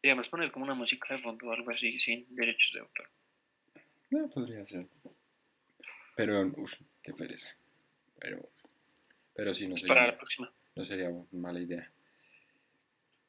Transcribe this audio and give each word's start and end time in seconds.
Podríamos 0.00 0.30
poner 0.30 0.50
como 0.50 0.64
una 0.64 0.74
música 0.74 1.14
de 1.14 1.20
fondo 1.20 1.46
o 1.46 1.52
algo 1.52 1.70
así, 1.72 2.00
sin 2.00 2.24
derechos 2.34 2.72
de 2.72 2.80
autor. 2.80 3.10
No, 4.08 4.30
podría 4.30 4.64
ser. 4.64 4.86
Pero, 6.16 6.40
uff, 6.56 6.72
qué 7.02 7.12
pereza. 7.12 7.48
Pero, 8.18 8.48
pero 9.34 9.54
sí, 9.54 9.68
no 9.68 9.76
sería, 9.76 9.94
para 9.94 10.06
la 10.06 10.16
próxima. 10.16 10.50
no 10.74 10.84
sería 10.86 11.10
mala 11.32 11.60
idea. 11.60 11.90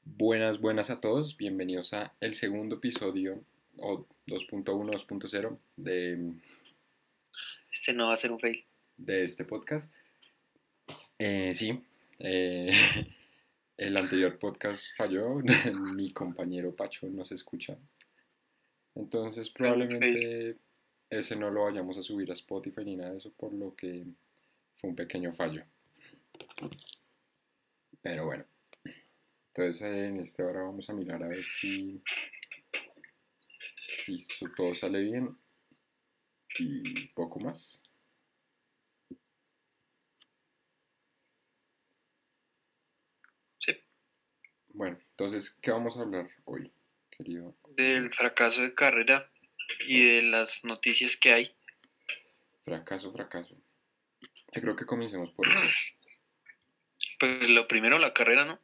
Buenas, 0.05 0.61
buenas 0.61 0.89
a 0.89 1.01
todos. 1.01 1.35
Bienvenidos 1.35 1.93
a 1.93 2.13
el 2.21 2.35
segundo 2.35 2.75
episodio, 2.77 3.43
o 3.77 4.07
2.1, 4.27 4.63
2.0 4.63 5.57
de, 5.75 6.31
Este 7.69 7.93
no 7.93 8.07
va 8.07 8.13
a 8.13 8.15
ser 8.15 8.31
un 8.31 8.39
fail. 8.39 8.63
de 8.95 9.23
este 9.25 9.43
podcast. 9.43 9.93
Eh, 11.19 11.53
sí, 11.53 11.83
eh, 12.19 12.71
el 13.77 13.97
anterior 13.97 14.37
podcast 14.37 14.83
falló, 14.95 15.35
mi 15.95 16.11
compañero 16.11 16.75
Pacho 16.75 17.07
no 17.09 17.25
se 17.25 17.35
escucha. 17.35 17.77
Entonces 18.95 19.49
probablemente 19.49 20.57
ese 21.09 21.35
no 21.35 21.49
lo 21.49 21.63
vayamos 21.63 21.97
a 21.97 22.03
subir 22.03 22.29
a 22.29 22.33
Spotify 22.33 22.85
ni 22.85 22.95
nada 22.95 23.11
de 23.11 23.17
eso, 23.17 23.31
por 23.31 23.53
lo 23.53 23.75
que 23.75 24.05
fue 24.77 24.89
un 24.89 24.95
pequeño 24.95 25.33
fallo. 25.33 25.63
Pero 28.01 28.25
bueno, 28.25 28.45
entonces 29.47 29.81
en 29.81 30.19
este 30.19 30.43
ahora 30.43 30.63
vamos 30.63 30.89
a 30.89 30.93
mirar 30.93 31.23
a 31.23 31.27
ver 31.27 31.43
si, 31.45 32.01
si 33.97 34.25
todo 34.55 34.73
sale 34.73 35.01
bien 35.01 35.37
y 36.59 37.07
poco 37.09 37.39
más. 37.39 37.79
Sí. 43.59 43.73
Bueno, 44.73 44.97
entonces, 45.11 45.57
¿qué 45.61 45.71
vamos 45.71 45.97
a 45.97 46.01
hablar 46.01 46.29
hoy, 46.45 46.71
querido? 47.09 47.55
Del 47.75 48.13
fracaso 48.13 48.61
de 48.61 48.73
carrera 48.73 49.29
y 49.87 50.03
de 50.05 50.21
las 50.23 50.63
noticias 50.63 51.17
que 51.17 51.33
hay. 51.33 51.55
Fracaso, 52.63 53.11
fracaso. 53.11 53.55
Yo 54.53 54.61
creo 54.61 54.75
que 54.75 54.85
comencemos 54.85 55.31
por 55.31 55.47
eso. 55.47 55.57
Pues 57.19 57.49
lo 57.51 57.67
primero, 57.67 57.99
la 57.99 58.13
carrera, 58.13 58.45
¿no? 58.45 58.59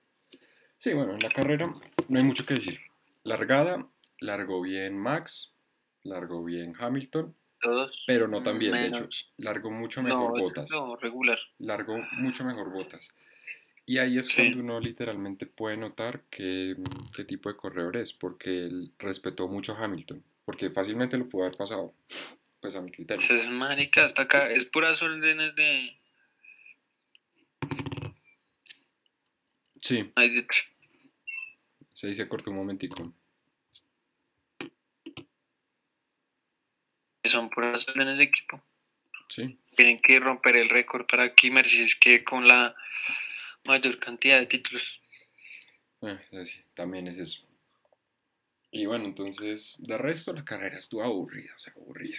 Sí, 0.80 0.92
bueno, 0.94 1.14
en 1.14 1.20
la 1.20 1.30
carrera 1.30 1.68
no 2.08 2.20
hay 2.20 2.24
mucho 2.26 2.44
que 2.44 2.56
decir. 2.56 2.80
Largada, 3.24 3.88
largó 4.20 4.62
bien 4.62 4.98
Max, 4.98 5.52
largó 6.03 6.44
bien 6.44 6.74
Hamilton, 6.80 7.36
Todos. 7.62 8.03
pero 8.08 8.28
no 8.28 8.42
tan 8.42 8.58
bien, 8.58 8.72
de 8.74 8.88
hecho, 8.88 9.08
largó 9.38 9.70
mucho 9.70 10.02
No, 10.02 10.08
mejor 10.08 10.40
Botas. 10.40 10.70
no, 10.72 10.96
regular. 10.96 11.38
largó 11.59 11.98
mucho 12.14 12.44
mejor 12.46 12.72
Botas. 12.72 13.09
Y 13.90 14.00
ahí 14.00 14.18
es 14.20 14.26
Sí. 14.28 14.36
cuando 14.36 14.60
uno 14.60 14.80
literalmente 14.82 15.46
puede 15.46 15.78
notar 15.78 16.22
qué, 16.30 16.76
qué 17.16 17.24
tipo 17.24 17.48
de 17.50 17.56
corredor 17.56 17.96
es, 17.96 18.12
porque 18.14 18.66
él 18.66 18.92
respetó 19.00 19.48
mucho 19.48 19.74
a 19.74 19.84
Hamilton, 19.84 20.22
porque 20.44 20.70
fácilmente 20.70 21.18
lo 21.18 21.28
pudo 21.30 21.46
haber 21.46 21.58
pasado, 21.58 21.94
pues 22.60 22.76
a 22.76 22.82
mi 22.82 22.92
criterio. 22.92 23.24
Esa 23.24 23.36
es 23.36 23.48
marica, 23.50 24.04
hasta 24.04 24.24
acá. 24.24 24.52
Es 24.52 24.66
puras 24.66 25.02
órdenes 25.02 25.56
de. 25.56 25.96
Sí, 29.82 30.12
de- 30.18 30.48
se 31.94 32.08
dice 32.08 32.28
cortó 32.28 32.52
un 32.52 32.58
momentico. 32.58 33.14
Son 37.24 37.50
puras 37.50 37.88
órdenes 37.88 38.18
de 38.18 38.26
equipo. 38.26 38.62
Sí, 39.30 39.58
Tienen 39.76 40.02
que 40.02 40.20
romper 40.20 40.56
el 40.58 40.70
récord 40.70 41.06
para 41.06 41.34
que 41.36 41.52
Mercedes 41.52 41.96
quede 41.96 42.24
con 42.24 42.48
la 42.48 42.76
mayor 43.68 44.00
cantidad 44.00 44.40
de 44.40 44.46
títulos. 44.48 45.00
Ah, 46.02 46.20
sí, 46.32 46.62
también 46.73 47.08
es 47.08 47.18
eso. 47.18 47.44
Y 48.72 48.86
bueno, 48.86 49.06
entonces, 49.06 49.82
de 49.86 49.98
resto 49.98 50.34
la 50.34 50.44
carrera 50.46 50.78
estuvo 50.78 51.04
aburrida, 51.04 51.52
o 51.56 51.59
sea, 51.59 51.74
aburrida. 51.76 52.18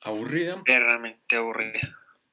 Aburrida, 0.00 0.62
Realmente 0.66 1.36
aburrida. 1.36 1.80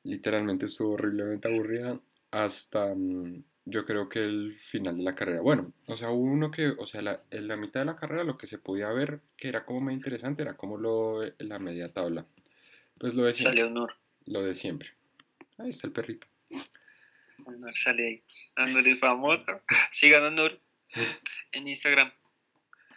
literalmente 0.04 0.66
estuvo 0.66 0.94
horriblemente 0.94 1.48
aburrida 1.48 2.00
hasta 2.32 2.94
mm, 2.96 3.44
yo 3.66 3.86
creo 3.86 4.10
que 4.10 4.20
el 4.20 4.58
final 4.72 4.98
de 4.98 5.04
la 5.04 5.16
carrera. 5.16 5.42
Bueno, 5.42 5.72
o 5.88 5.96
sea, 5.96 6.10
hubo 6.10 6.24
uno 6.24 6.50
que, 6.52 6.68
o 6.70 6.88
sea, 6.88 7.02
la- 7.02 7.22
en 7.32 7.48
la 7.48 7.56
mitad 7.56 7.82
de 7.82 7.86
la 7.86 7.96
carrera 7.96 8.24
lo 8.24 8.38
que 8.38 8.48
se 8.48 8.58
podía 8.58 8.90
ver 8.90 9.20
que 9.38 9.48
era 9.48 9.64
como 9.66 9.82
más 9.82 9.94
interesante 9.94 10.42
era 10.42 10.58
como 10.58 10.78
lo, 10.78 11.22
la 11.38 11.60
media 11.60 11.94
tabla. 11.94 12.26
Pues 12.98 13.14
lo 13.14 13.24
de 13.24 13.34
siempre, 13.34 13.62
Sale 13.62 13.72
Honor. 13.72 13.94
lo 14.26 14.42
de 14.44 14.56
siempre. 14.56 14.90
Ahí 15.58 15.70
está 15.70 15.88
el 15.88 15.94
perrito. 15.94 16.28
Honor 17.46 17.76
sale 17.78 18.08
ahí. 18.08 18.24
Honor 18.58 18.88
es 18.88 19.00
famoso. 19.00 19.62
Sigan 19.92 20.24
a 20.24 20.28
Honor 20.28 20.60
en 21.52 21.68
Instagram. 21.68 22.12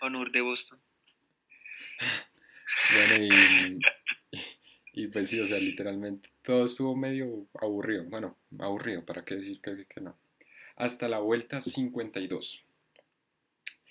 Honor 0.00 0.30
de 0.32 0.40
Boston. 0.40 0.80
Bueno, 2.92 3.24
y, 4.32 5.02
y 5.04 5.06
pues 5.08 5.30
sí, 5.30 5.40
o 5.40 5.46
sea, 5.46 5.58
literalmente 5.58 6.30
todo 6.42 6.66
estuvo 6.66 6.96
medio 6.96 7.46
aburrido. 7.60 8.04
Bueno, 8.04 8.36
aburrido, 8.58 9.04
¿para 9.04 9.24
qué 9.24 9.36
decir 9.36 9.60
que, 9.60 9.86
que 9.86 10.00
no? 10.00 10.18
Hasta 10.76 11.08
la 11.08 11.18
vuelta 11.20 11.62
52. 11.62 12.64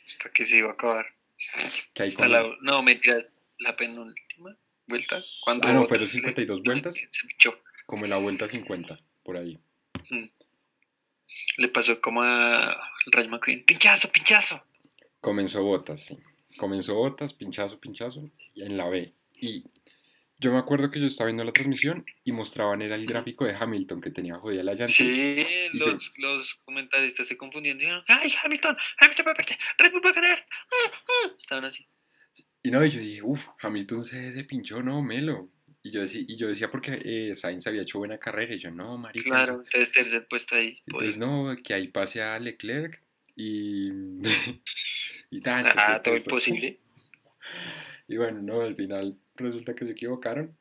Hasta 0.06 0.30
que 0.32 0.44
se 0.46 0.58
iba 0.58 0.70
a 0.70 0.74
acabar. 0.74 1.06
Hasta 1.96 2.28
la, 2.28 2.46
no, 2.62 2.84
mentiras. 2.84 3.44
La 3.60 3.76
penúltima 3.78 4.58
vuelta. 4.88 5.24
Cuando 5.44 5.68
Ah, 5.68 5.74
no, 5.74 5.86
fueron 5.86 6.06
le- 6.06 6.12
52 6.12 6.62
vueltas. 6.64 6.96
Se 7.10 7.28
pichó. 7.28 7.58
como 7.86 8.04
en 8.06 8.10
la 8.10 8.18
vuelta 8.18 8.46
50, 8.48 9.00
por 9.24 9.38
ahí. 9.38 9.60
Le 11.58 11.68
pasó 11.68 12.02
como 12.02 12.24
a 12.24 12.76
Ray 13.08 13.28
McQueen. 13.28 13.64
¡Pinchazo, 13.66 14.12
pinchazo! 14.12 14.64
Comenzó 15.20 15.64
Botas, 15.64 16.06
sí. 16.06 16.18
Comenzó 16.58 16.96
Botas, 16.96 17.34
pinchazo, 17.34 17.80
pinchazo, 17.80 18.30
y 18.54 18.64
en 18.64 18.78
la 18.78 18.90
B. 18.90 19.14
Y 19.36 19.64
yo 20.40 20.52
me 20.52 20.58
acuerdo 20.58 20.92
que 20.92 21.00
yo 21.00 21.08
estaba 21.08 21.28
viendo 21.28 21.44
la 21.44 21.54
transmisión 21.54 22.06
y 22.24 22.32
mostraban 22.32 22.82
era 22.82 22.96
el 22.96 23.06
gráfico 23.06 23.46
de 23.46 23.56
Hamilton 23.56 24.02
que 24.02 24.12
tenía 24.12 24.36
jodida 24.36 24.64
la 24.64 24.74
llanta. 24.74 24.90
Sí, 24.90 25.46
los, 25.74 26.12
los 26.18 26.56
comentaristas 26.66 27.28
se 27.28 27.38
confundían. 27.38 27.78
Dijeron, 27.78 28.04
¡ay, 28.08 28.34
Hamilton! 28.44 28.76
¡Hamilton 29.00 29.26
va 29.28 29.32
a 29.32 29.36
perder! 29.36 29.58
¡Red 29.78 29.92
Bull 29.92 30.06
va 30.06 30.10
a 30.10 30.14
ganar! 30.14 30.46
¡Ah, 30.50 30.92
ah! 31.08 31.34
Estaban 31.38 31.66
así. 31.66 31.88
Y 32.62 32.72
no, 32.72 32.86
y 32.86 32.92
yo 32.92 33.00
dije, 33.00 33.22
uff, 33.22 33.42
Hamilton 33.62 34.04
se, 34.04 34.34
se 34.34 34.44
pinchó, 34.44 34.82
no, 34.82 35.02
Melo. 35.02 35.50
Y 35.86 35.92
yo 35.92 36.00
decía, 36.02 36.22
y 36.26 36.38
yo 36.38 36.48
decía 36.48 36.72
porque 36.72 37.02
eh, 37.04 37.36
Sainz 37.36 37.68
había 37.68 37.82
hecho 37.82 38.00
buena 38.00 38.18
carrera, 38.18 38.56
y 38.56 38.60
yo, 38.60 38.72
no, 38.72 38.98
marica. 38.98 39.26
Claro, 39.30 39.56
entonces 39.66 39.92
tercer 39.92 40.26
puesto 40.30 40.56
ahí. 40.56 40.78
Entonces, 40.88 41.18
no, 41.18 41.54
que 41.62 41.74
ahí 41.74 41.90
pase 41.90 42.22
a 42.22 42.40
Leclerc 42.40 43.02
y. 43.36 43.90
y 45.30 45.42
tal. 45.42 45.66
ah, 45.76 46.02
todo 46.04 46.16
imposible. 46.16 46.80
Y 48.06 48.18
bueno, 48.18 48.42
no, 48.42 48.62
al 48.62 48.76
final 48.76 49.18
resulta 49.36 49.74
que 49.74 49.86
se 49.86 49.94
equivocaron. 49.94 50.56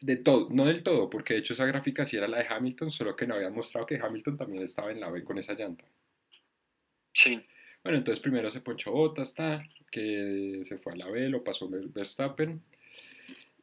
De 0.00 0.16
todo, 0.16 0.48
no 0.50 0.64
del 0.64 0.82
todo, 0.82 1.10
porque 1.10 1.34
de 1.34 1.40
hecho 1.40 1.52
esa 1.52 1.66
gráfica 1.66 2.06
sí 2.06 2.16
era 2.16 2.26
la 2.26 2.38
de 2.38 2.46
Hamilton, 2.48 2.90
solo 2.90 3.14
que 3.14 3.26
no 3.26 3.34
habían 3.34 3.54
mostrado 3.54 3.86
que 3.86 3.98
Hamilton 4.00 4.38
también 4.38 4.62
estaba 4.62 4.90
en 4.90 5.00
la 5.00 5.10
B 5.10 5.22
con 5.22 5.38
esa 5.38 5.52
llanta. 5.54 5.84
Sí. 7.12 7.40
Bueno, 7.82 7.98
entonces 7.98 8.20
primero 8.20 8.50
se 8.50 8.62
ponchó 8.62 8.90
Bottas, 8.90 9.28
está, 9.28 9.62
que 9.90 10.60
se 10.64 10.78
fue 10.78 10.94
a 10.94 10.96
la 10.96 11.10
B, 11.10 11.28
lo 11.28 11.44
pasó 11.44 11.68
Ver- 11.68 11.88
Verstappen, 11.88 12.62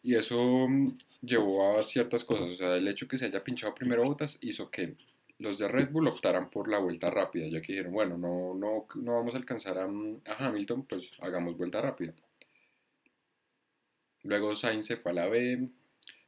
y 0.04 0.16
eso 0.16 0.68
mm, 0.68 0.98
llevó 1.22 1.78
a 1.78 1.84
ciertas 1.84 2.24
cosas. 2.24 2.50
O 2.50 2.56
sea, 2.56 2.76
el 2.76 2.88
hecho 2.88 3.08
que 3.08 3.18
se 3.18 3.26
haya 3.26 3.44
pinchado 3.44 3.76
primero 3.76 4.04
Bottas 4.04 4.38
hizo 4.42 4.70
que 4.72 4.96
los 5.40 5.58
de 5.58 5.68
Red 5.68 5.90
Bull 5.92 6.08
optaran 6.08 6.50
por 6.50 6.70
la 6.70 6.80
vuelta 6.80 7.10
rápida, 7.10 7.48
ya 7.48 7.62
que 7.62 7.74
dijeron, 7.74 7.94
bueno, 7.94 8.18
no, 8.18 8.54
no, 8.54 8.86
no 8.96 9.14
vamos 9.14 9.34
a 9.34 9.38
alcanzar 9.38 9.78
a, 9.78 9.86
a 9.86 10.48
Hamilton, 10.48 10.86
pues 10.86 11.12
hagamos 11.20 11.58
vuelta 11.58 11.82
rápida. 11.82 12.14
Luego 14.24 14.56
Sainz 14.56 14.86
se 14.86 14.98
fue 14.98 15.12
a 15.12 15.16
la 15.16 15.28
B, 15.30 15.70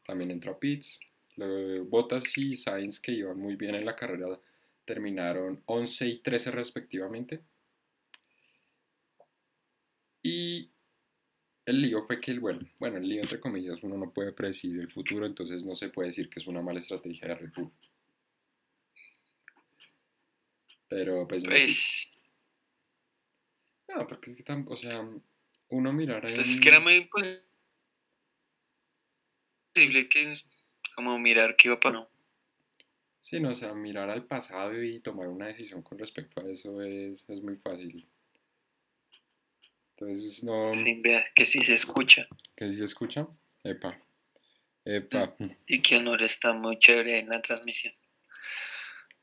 también 0.06 0.32
entró 0.32 0.54
a 0.54 0.60
pits. 0.60 1.00
Luego 1.36 1.86
Bottas 1.86 2.38
y 2.38 2.56
Sainz, 2.56 3.00
que 3.00 3.12
iban 3.12 3.38
muy 3.40 3.56
bien 3.56 3.76
en 3.76 3.86
la 3.86 3.96
carrera, 3.96 4.40
terminaron 4.86 5.62
11 5.66 6.08
y 6.08 6.20
13 6.20 6.52
respectivamente. 6.52 7.42
Y 10.24 10.72
el 11.66 11.82
lío 11.82 12.02
fue 12.02 12.20
que, 12.20 12.32
el, 12.32 12.40
bueno, 12.40 12.60
bueno, 12.80 12.98
el 12.98 13.08
lío 13.08 13.22
entre 13.22 13.40
comillas, 13.40 13.82
uno 13.84 13.98
no 13.98 14.12
puede 14.12 14.32
predecir 14.34 14.80
el 14.80 14.92
futuro, 14.92 15.26
entonces 15.26 15.64
no 15.64 15.76
se 15.76 15.90
puede 15.90 16.10
decir 16.10 16.30
que 16.30 16.40
es 16.40 16.48
una 16.48 16.62
mala 16.62 16.80
estrategia 16.80 17.30
de 17.30 17.36
Red 17.36 17.52
Bull. 17.56 17.72
Pero 20.90 21.28
pues 21.28 21.44
no, 21.44 21.50
Pues, 21.50 22.08
no, 23.88 24.08
porque 24.08 24.32
es 24.32 24.38
que 24.38 24.46
tam- 24.46 24.68
o 24.68 24.76
sea, 24.76 25.04
uno 25.70 25.94
mirar 25.94 26.26
en... 26.26 26.36
pues 26.36 26.50
es 26.50 26.60
que 26.60 26.70
era 26.70 26.80
muy 26.80 26.96
imposible 26.96 27.42
que 30.10 30.34
como 30.96 31.18
mirar 31.18 31.56
qué 31.56 31.70
iba 31.70 31.80
para 31.80 31.96
no. 32.00 32.10
Sí, 33.22 33.40
no, 33.40 33.52
o 33.52 33.56
sea, 33.56 33.74
mirar 33.74 34.10
al 34.10 34.26
pasado 34.26 34.84
y 34.84 35.00
tomar 35.00 35.30
una 35.30 35.48
decisión 35.48 35.82
con 35.82 35.98
respecto 35.98 36.42
a 36.42 36.52
eso 36.52 36.82
es, 36.82 37.28
es 37.30 37.42
muy 37.42 37.56
fácil. 37.56 38.06
Entonces, 40.08 40.44
no, 40.44 40.74
Sin 40.74 41.02
ver 41.02 41.26
que 41.36 41.46
sí 41.46 41.62
se 41.62 41.74
escucha. 41.74 42.28
¿qué 42.56 42.68
si 42.68 42.78
se 42.78 42.86
escucha? 42.86 43.28
Epa, 43.64 44.00
epa, 44.86 45.36
Y 45.68 45.82
que 45.82 45.98
Honor 45.98 46.24
está 46.24 46.54
muy 46.54 46.78
chévere 46.80 47.20
en 47.20 47.30
la 47.30 47.42
transmisión. 47.42 47.94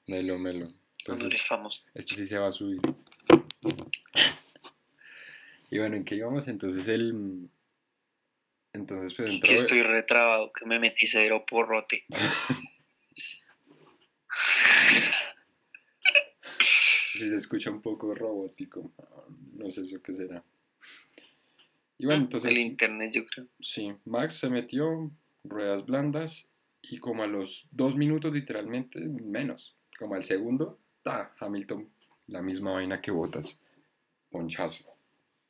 melo, 0.07 0.39
melo. 0.39 0.67
Honor 0.67 0.77
Entonces, 0.99 1.35
es 1.41 1.47
famoso. 1.47 1.83
este 1.95 2.15
sí 2.15 2.27
se 2.27 2.39
va 2.39 2.49
a 2.49 2.53
subir. 2.53 2.81
bueno, 5.71 5.97
¿en 5.97 6.05
qué 6.05 6.17
íbamos? 6.17 6.49
Entonces 6.49 6.87
él... 6.89 7.49
Entonces 8.73 9.15
pues 9.15 9.33
Y 9.33 9.37
entró... 9.37 9.49
que 9.49 9.55
estoy 9.55 9.83
retrabado, 9.83 10.53
que 10.53 10.65
me 10.65 10.79
metí 10.79 11.07
cero 11.07 11.45
porrote. 11.49 12.05
Si 17.13 17.29
se 17.29 17.37
escucha 17.37 17.71
un 17.71 17.83
poco 17.83 18.15
robótico, 18.15 18.93
no 19.53 19.71
sé 19.71 19.83
eso 19.83 20.03
qué 20.03 20.15
será. 20.15 20.43
Y 21.99 22.07
bueno, 22.07 22.23
entonces... 22.25 22.51
El 22.53 22.59
internet, 22.59 23.13
yo 23.15 23.25
creo. 23.27 23.47
Sí, 23.61 23.93
Max 24.07 24.35
se 24.39 24.49
metió, 24.49 25.11
ruedas 25.45 25.85
blandas, 25.85 26.49
y 26.83 26.99
como 26.99 27.23
a 27.23 27.27
los 27.27 27.67
dos 27.71 27.95
minutos, 27.97 28.33
literalmente, 28.33 29.01
menos, 29.01 29.77
como 29.99 30.15
al 30.15 30.25
segundo, 30.25 30.79
ta, 31.03 31.35
Hamilton, 31.39 31.89
la 32.29 32.41
misma 32.41 32.73
vaina 32.73 33.01
que 33.03 33.11
botas, 33.11 33.61
ponchazo. 34.31 34.85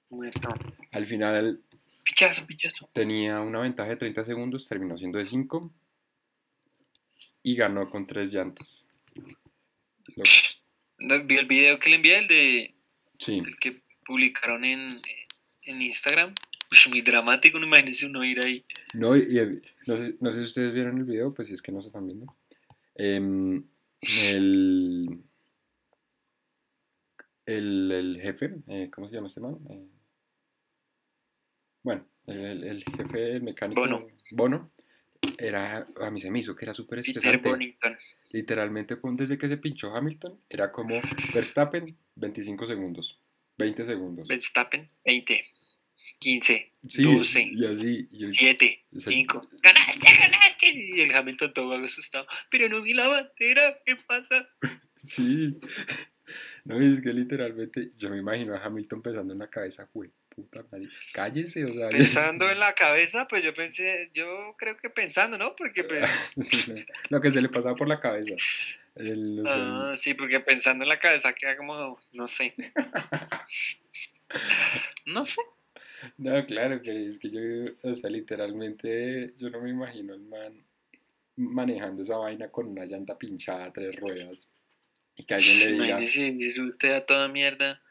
Muerto. 0.09 0.49
Al 0.91 1.07
final 1.07 1.63
Pichazo, 2.03 2.45
pichazo. 2.47 2.91
tenía 2.93 3.41
una 3.43 3.61
ventaja 3.61 3.91
de 3.91 3.97
30 3.97 4.25
segundos, 4.25 4.67
terminó 4.67 4.99
siendo 4.99 5.19
de 5.19 5.27
5 5.27 5.73
y 7.45 7.55
ganó 7.55 7.89
con 7.89 8.07
tres 8.09 8.33
llantas. 8.33 8.89
Lo- 10.17 11.25
Vi 11.25 11.37
el 11.37 11.47
video 11.47 11.79
que 11.79 11.91
le 11.91 11.97
envié, 11.97 12.19
el 12.19 12.27
de 12.29 12.75
sí, 13.19 13.39
el 13.39 13.57
que 13.59 13.83
publicaron 14.05 14.65
en, 14.65 14.99
en 15.63 15.83
Instagram. 15.83 16.35
Ush, 16.73 16.89
muy 16.89 17.01
dramático, 17.03 17.59
no 17.59 17.67
imagínense 17.67 18.07
uno 18.07 18.25
ir 18.25 18.39
ahí. 18.45 18.65
no, 18.95 19.17
y- 19.17 19.23
y- 19.23 19.63
no, 19.89 19.97
sé, 19.97 20.15
no 20.21 20.31
sé 20.31 20.39
si 20.39 20.45
ustedes 20.45 20.73
vieron 20.73 20.99
el 20.99 21.05
video, 21.05 21.35
pues 21.35 21.49
si 21.49 21.55
es 21.55 21.63
que 21.63 21.73
no 21.73 21.81
se 21.83 21.89
están 21.89 22.07
viendo. 22.07 22.37
Em, 22.95 23.65
el, 24.01 25.21
el, 27.47 27.91
el 27.93 28.21
jefe, 28.23 28.55
eh, 28.69 28.91
¿cómo 28.93 29.09
se 29.09 29.15
llama 29.15 29.27
este 29.29 29.41
man? 29.41 29.59
Eh, 29.69 29.87
bueno, 31.83 32.07
el, 32.27 32.65
el- 32.65 32.85
jefe, 32.85 33.33
el 33.37 33.43
mecánico 33.43 33.81
Bono. 33.81 34.07
Bono, 34.31 34.71
era, 35.39 35.89
a 36.01 36.11
mí 36.11 36.21
se 36.21 36.31
me 36.31 36.39
hizo 36.39 36.55
que 36.55 36.67
era 36.67 36.75
súper 36.75 37.01
estresante. 37.01 37.49
Literalmente, 38.33 38.97
desde 39.17 39.39
que 39.39 39.49
se 39.49 39.57
pinchó 39.57 39.95
Hamilton, 39.95 40.39
era 40.49 40.71
como 40.71 41.01
Verstappen, 41.35 41.97
25 42.17 42.67
segundos, 42.67 43.19
20 43.61 43.85
segundos. 43.85 44.29
Verstappen, 44.29 44.89
20, 45.05 45.45
15, 46.19 46.73
Sí, 46.89 47.03
12, 47.03 47.43
y 47.53 47.67
así. 47.67 48.09
y 48.11 48.19
yo- 48.19 48.33
7, 48.33 48.87
o 48.97 49.01
sea, 49.01 49.13
5. 49.13 49.49
¡Ganaste, 49.63 50.07
ganaste! 50.19 50.67
Y 50.73 51.01
el 51.03 51.15
Hamilton 51.15 51.53
todo 51.53 51.75
asustado. 51.75 52.27
Pero 52.51 52.69
no 52.69 52.81
vi 52.83 52.95
la 52.95 53.09
bandera, 53.09 53.79
¿qué 53.85 53.97
pasa? 53.97 54.49
Sí. 55.03 55.59
No, 56.65 56.79
es 56.79 57.01
que 57.01 57.13
literalmente 57.15 57.93
yo 57.97 58.11
me 58.11 58.19
imagino 58.19 58.55
a 58.55 58.63
Hamilton 58.63 59.01
pensando 59.01 59.33
en 59.33 59.39
la 59.39 59.49
cabeza, 59.49 59.89
güey, 59.95 60.11
puta 60.29 60.63
madre, 60.71 60.89
cállese, 61.15 61.65
o 61.65 61.69
sea. 61.69 61.89
Pensando 61.89 62.51
en 62.51 62.59
la 62.61 62.75
cabeza, 62.75 63.27
pues 63.27 63.43
yo 63.43 63.55
pensé, 63.55 64.11
yo 64.13 64.55
creo 64.59 64.77
que 64.77 64.91
pensando, 64.91 65.39
¿no? 65.39 65.57
Porque 65.57 65.85
pues, 65.85 66.05
lo 67.09 67.21
que 67.21 67.31
se 67.31 67.41
le 67.41 67.49
pasaba 67.49 67.75
por 67.75 67.89
la 67.89 67.99
cabeza. 67.99 68.35
El, 69.01 69.43
ah, 69.47 69.95
sí, 69.97 70.15
porque 70.15 70.41
pensando 70.41 70.85
en 70.85 70.89
la 70.89 70.99
cabeza 70.99 71.33
queda 71.33 71.57
como, 71.57 71.99
no 72.13 72.27
sé. 72.29 72.55
No 75.07 75.25
sé. 75.25 75.43
No, 76.17 76.47
claro, 76.47 76.81
que 76.83 77.07
es 77.07 77.19
que 77.19 77.31
yo, 77.31 77.41
o 77.83 77.95
sea, 77.95 78.09
literalmente, 78.11 79.35
yo 79.39 79.51
no 79.51 79.61
me 79.61 79.71
imagino 79.71 80.15
el 80.15 80.21
man 80.23 80.53
manejando 81.37 82.03
esa 82.03 82.17
vaina 82.17 82.49
con 82.49 82.69
una 82.69 82.85
llanta 82.87 83.19
pinchada, 83.19 83.73
tres 83.73 83.97
ruedas, 83.97 84.47
y 85.17 85.25
que 85.25 85.35
alguien 85.35 85.59
le 85.59 85.67
diga, 85.73 85.99
Imagínese 86.01 86.61
usted 86.63 86.93
a 86.93 87.05
toda 87.07 87.29
mierda 87.29 87.83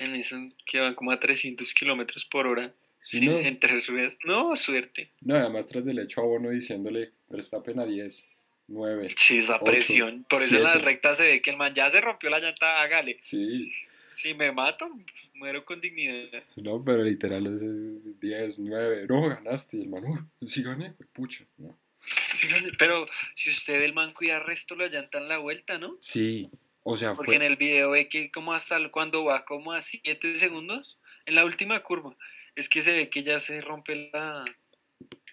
en 0.00 0.14
eso 0.14 0.36
que 0.66 0.78
van 0.78 0.94
como 0.94 1.10
a 1.10 1.18
300 1.18 1.72
kilómetros 1.74 2.24
por 2.26 2.46
hora. 2.46 2.72
Sí, 3.00 3.18
sin- 3.20 3.32
no. 3.32 3.38
en 3.38 3.58
tres 3.58 3.86
ruedas. 3.86 4.18
No, 4.24 4.54
suerte. 4.56 5.10
no, 5.20 5.36
además 5.36 5.66
tras 5.68 5.84
del 5.84 6.00
hecho 6.00 6.20
a 6.20 6.24
Bono 6.24 6.50
diciéndole, 6.50 7.12
Verstappen 7.28 7.78
a 7.78 7.86
10, 7.86 8.26
9, 8.68 9.08
Sí, 9.16 9.38
esa 9.38 9.58
presión. 9.60 10.24
Por 10.28 10.42
eso 10.42 10.56
en 10.56 10.62
la 10.62 10.72
siete. 10.74 10.84
recta 10.86 11.14
se 11.14 11.24
ve 11.26 11.42
que 11.42 11.50
el 11.50 11.56
man 11.56 11.74
ya 11.74 11.88
se 11.90 12.00
rompió 12.00 12.30
la 12.30 12.38
llanta, 12.38 12.80
hágale. 12.82 13.18
sí, 13.20 13.72
Si 14.12 14.34
me 14.34 14.52
mato, 14.52 14.90
muero 15.34 15.64
con 15.64 15.80
dignidad. 15.80 16.42
no, 16.56 16.84
pero 16.84 17.02
literal 17.02 17.46
es 17.46 18.20
10, 18.20 18.58
9, 18.60 19.06
no, 19.08 19.28
ganaste, 19.28 19.76
y 19.78 19.82
el 19.82 19.88
man, 19.88 20.04
"Uh, 20.04 20.46
sí 20.46 20.62
gané, 20.62 20.90
güey, 20.96 21.08
pucha, 21.12 21.44
no. 21.56 21.76
Sí, 22.04 22.48
pero 22.78 23.06
si 23.34 23.50
usted 23.50 23.82
el 23.82 23.92
man 23.94 24.12
cuida 24.12 24.38
resto 24.40 24.74
la 24.76 24.88
llanta 24.88 25.18
en 25.18 25.28
la 25.28 25.38
vuelta, 25.38 25.78
¿no? 25.78 25.96
Sí, 26.00 26.48
o 26.82 26.96
sea, 26.96 27.14
Porque 27.14 27.34
en 27.34 27.42
el 27.42 27.56
video 27.56 27.90
ve 27.90 28.08
que 28.08 28.30
como 28.30 28.54
hasta 28.54 28.76
cuando 28.90 29.24
va 29.24 29.44
como 29.44 29.72
a 29.72 29.82
7 29.82 30.36
segundos, 30.36 30.98
en 31.26 31.34
la 31.34 31.44
última 31.44 31.80
curva, 31.80 32.16
es 32.56 32.68
que 32.68 32.80
se 32.82 32.92
ve 32.92 33.08
que 33.10 33.22
ya 33.22 33.38
se 33.40 33.60
rompe 33.60 34.10
la, 34.12 34.44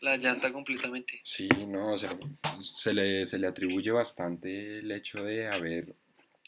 la 0.02 0.18
llanta 0.18 0.52
completamente. 0.52 1.22
sí, 1.24 1.48
no, 1.68 1.94
o 1.94 1.98
sea, 1.98 2.16
se 2.62 2.94
le, 2.94 3.26
se 3.26 3.38
le 3.40 3.48
atribuye 3.48 3.92
bastante 3.92 4.80
el 4.80 4.92
hecho 4.92 5.24
de 5.24 5.48
haber 5.48 5.96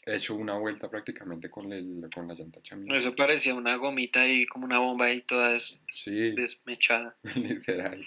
hecho 0.06 0.34
una 0.36 0.56
vuelta 0.58 0.88
prácticamente 0.90 1.50
con, 1.50 1.72
el, 1.72 2.08
con 2.14 2.26
la 2.26 2.34
llanta 2.34 2.62
chamina. 2.62 2.96
Eso 2.96 3.14
parecía 3.14 3.54
una 3.54 3.74
gomita 3.76 4.26
y 4.26 4.46
como 4.46 4.64
una 4.64 4.78
bomba 4.78 5.10
y 5.12 5.20
toda 5.20 5.50
des- 5.50 5.84
Sí, 5.92 6.30
desmechada. 6.32 7.16
literal. 7.34 8.04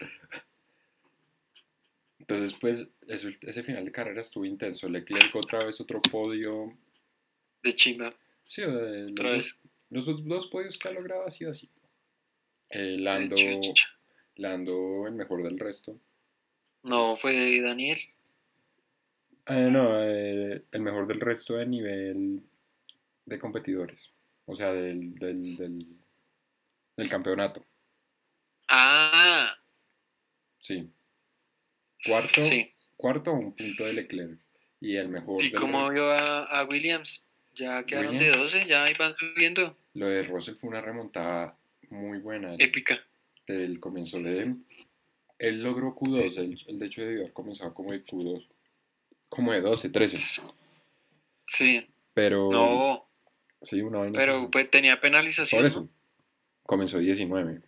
Entonces, 2.20 2.58
pues, 2.60 2.90
eso- 3.08 3.30
ese 3.42 3.64
final 3.64 3.86
de 3.86 3.92
carrera 3.92 4.22
estuvo 4.22 4.46
intenso. 4.46 4.88
Leclerc 4.90 5.36
otra 5.36 5.64
vez 5.66 5.80
otro 5.82 6.02
podio. 6.02 6.76
De 7.64 7.76
chimba, 7.76 8.14
Sí, 8.46 8.62
de- 8.62 8.68
los, 8.68 9.12
otra 9.12 9.30
dos, 9.30 9.38
vez. 9.38 9.60
los 9.90 10.06
dos, 10.06 10.26
dos 10.26 10.48
podios 10.48 10.78
que 10.78 10.88
ha 10.88 10.92
logrado 10.92 11.26
ha 11.28 11.32
sido 11.32 11.52
así. 11.52 11.70
Eh, 12.70 12.98
Lando. 13.00 13.36
Lando 14.36 15.06
el 15.08 15.14
mejor 15.14 15.44
del 15.44 15.60
resto. 15.60 15.98
No, 16.84 17.16
fue 17.16 17.62
Daniel. 17.62 18.00
Eh, 19.48 19.70
no, 19.72 20.02
eh, 20.04 20.64
el 20.72 20.82
mejor 20.82 21.08
del 21.08 21.20
resto 21.20 21.56
de 21.56 21.66
nivel 21.66 22.42
de 23.26 23.40
competidores. 23.40 24.12
O 24.46 24.56
sea, 24.56 24.72
del, 24.74 25.14
del, 25.16 25.56
del, 25.58 25.80
del 26.98 27.10
campeonato. 27.10 27.64
Ah, 28.68 29.56
Sí. 30.62 30.88
Cuarto, 32.06 32.44
sí. 32.44 32.72
cuarto 32.98 33.34
un 33.34 33.54
punto 33.56 33.84
de 33.84 33.94
Leclerc. 33.94 34.40
Y 34.80 34.96
el 34.96 35.10
mejor 35.10 35.44
¿Y 35.44 35.52
cómo 35.52 35.90
vio 35.90 36.10
a, 36.12 36.44
a 36.46 36.64
Williams? 36.66 37.26
Ya 37.56 37.84
quedaron 37.84 38.16
Williams. 38.16 38.36
de 38.38 38.42
12, 38.44 38.66
ya 38.68 38.90
iban 38.90 39.14
subiendo. 39.18 39.76
Lo 39.94 40.08
de 40.08 40.24
Russell 40.24 40.56
fue 40.56 40.70
una 40.70 40.82
remontada 40.82 41.56
muy 41.90 42.20
buena. 42.20 42.54
el- 42.54 42.62
Épica. 42.62 43.04
Del 43.52 43.80
comienzo 43.80 44.20
de... 44.22 44.54
Él 45.40 45.64
logró 45.64 45.96
Q2, 45.96 46.38
él, 46.38 46.60
él 46.68 46.80
de 46.80 46.86
hecho 46.86 47.02
debió 47.02 47.22
haber 47.22 47.34
comenzado 47.34 47.74
como 47.74 47.92
de 47.92 48.04
Q2, 48.04 48.48
como 49.30 49.52
de 49.54 49.62
12, 49.62 49.90
13, 49.90 50.42
Sí, 51.46 51.88
pero... 52.14 52.52
no, 52.52 53.08
Sí, 53.62 53.82
una 53.82 54.00
vaina 54.00 54.20
pero 54.20 54.50
pues 54.50 54.70
tenía 54.72 55.00
penalización. 55.00 55.62
Por 55.62 55.64
¿no? 55.64 55.68
eso, 55.68 55.90
comenzó 56.64 56.98
19, 56.98 57.62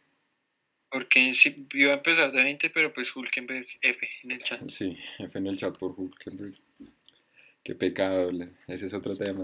Porque 0.90 1.34
sí, 1.36 1.68
iba 1.74 1.92
a 1.94 1.98
empezar 1.98 2.32
de 2.32 2.44
20, 2.44 2.70
pero 2.72 2.94
pues 2.94 3.16
Hulkenberg 3.16 3.68
F 3.82 4.10
en 4.24 4.32
el 4.32 4.44
chat. 4.44 4.68
sí, 4.70 4.98
F 5.20 5.38
en 5.38 5.48
el 5.48 5.58
chat 5.58 5.78
por 5.78 5.92
Hulkenberg. 5.92 6.56
Qué 7.64 7.76
pecado, 7.76 8.30
ese 8.68 8.88
es 8.88 8.94
otro 8.94 9.16
tema. 9.18 9.44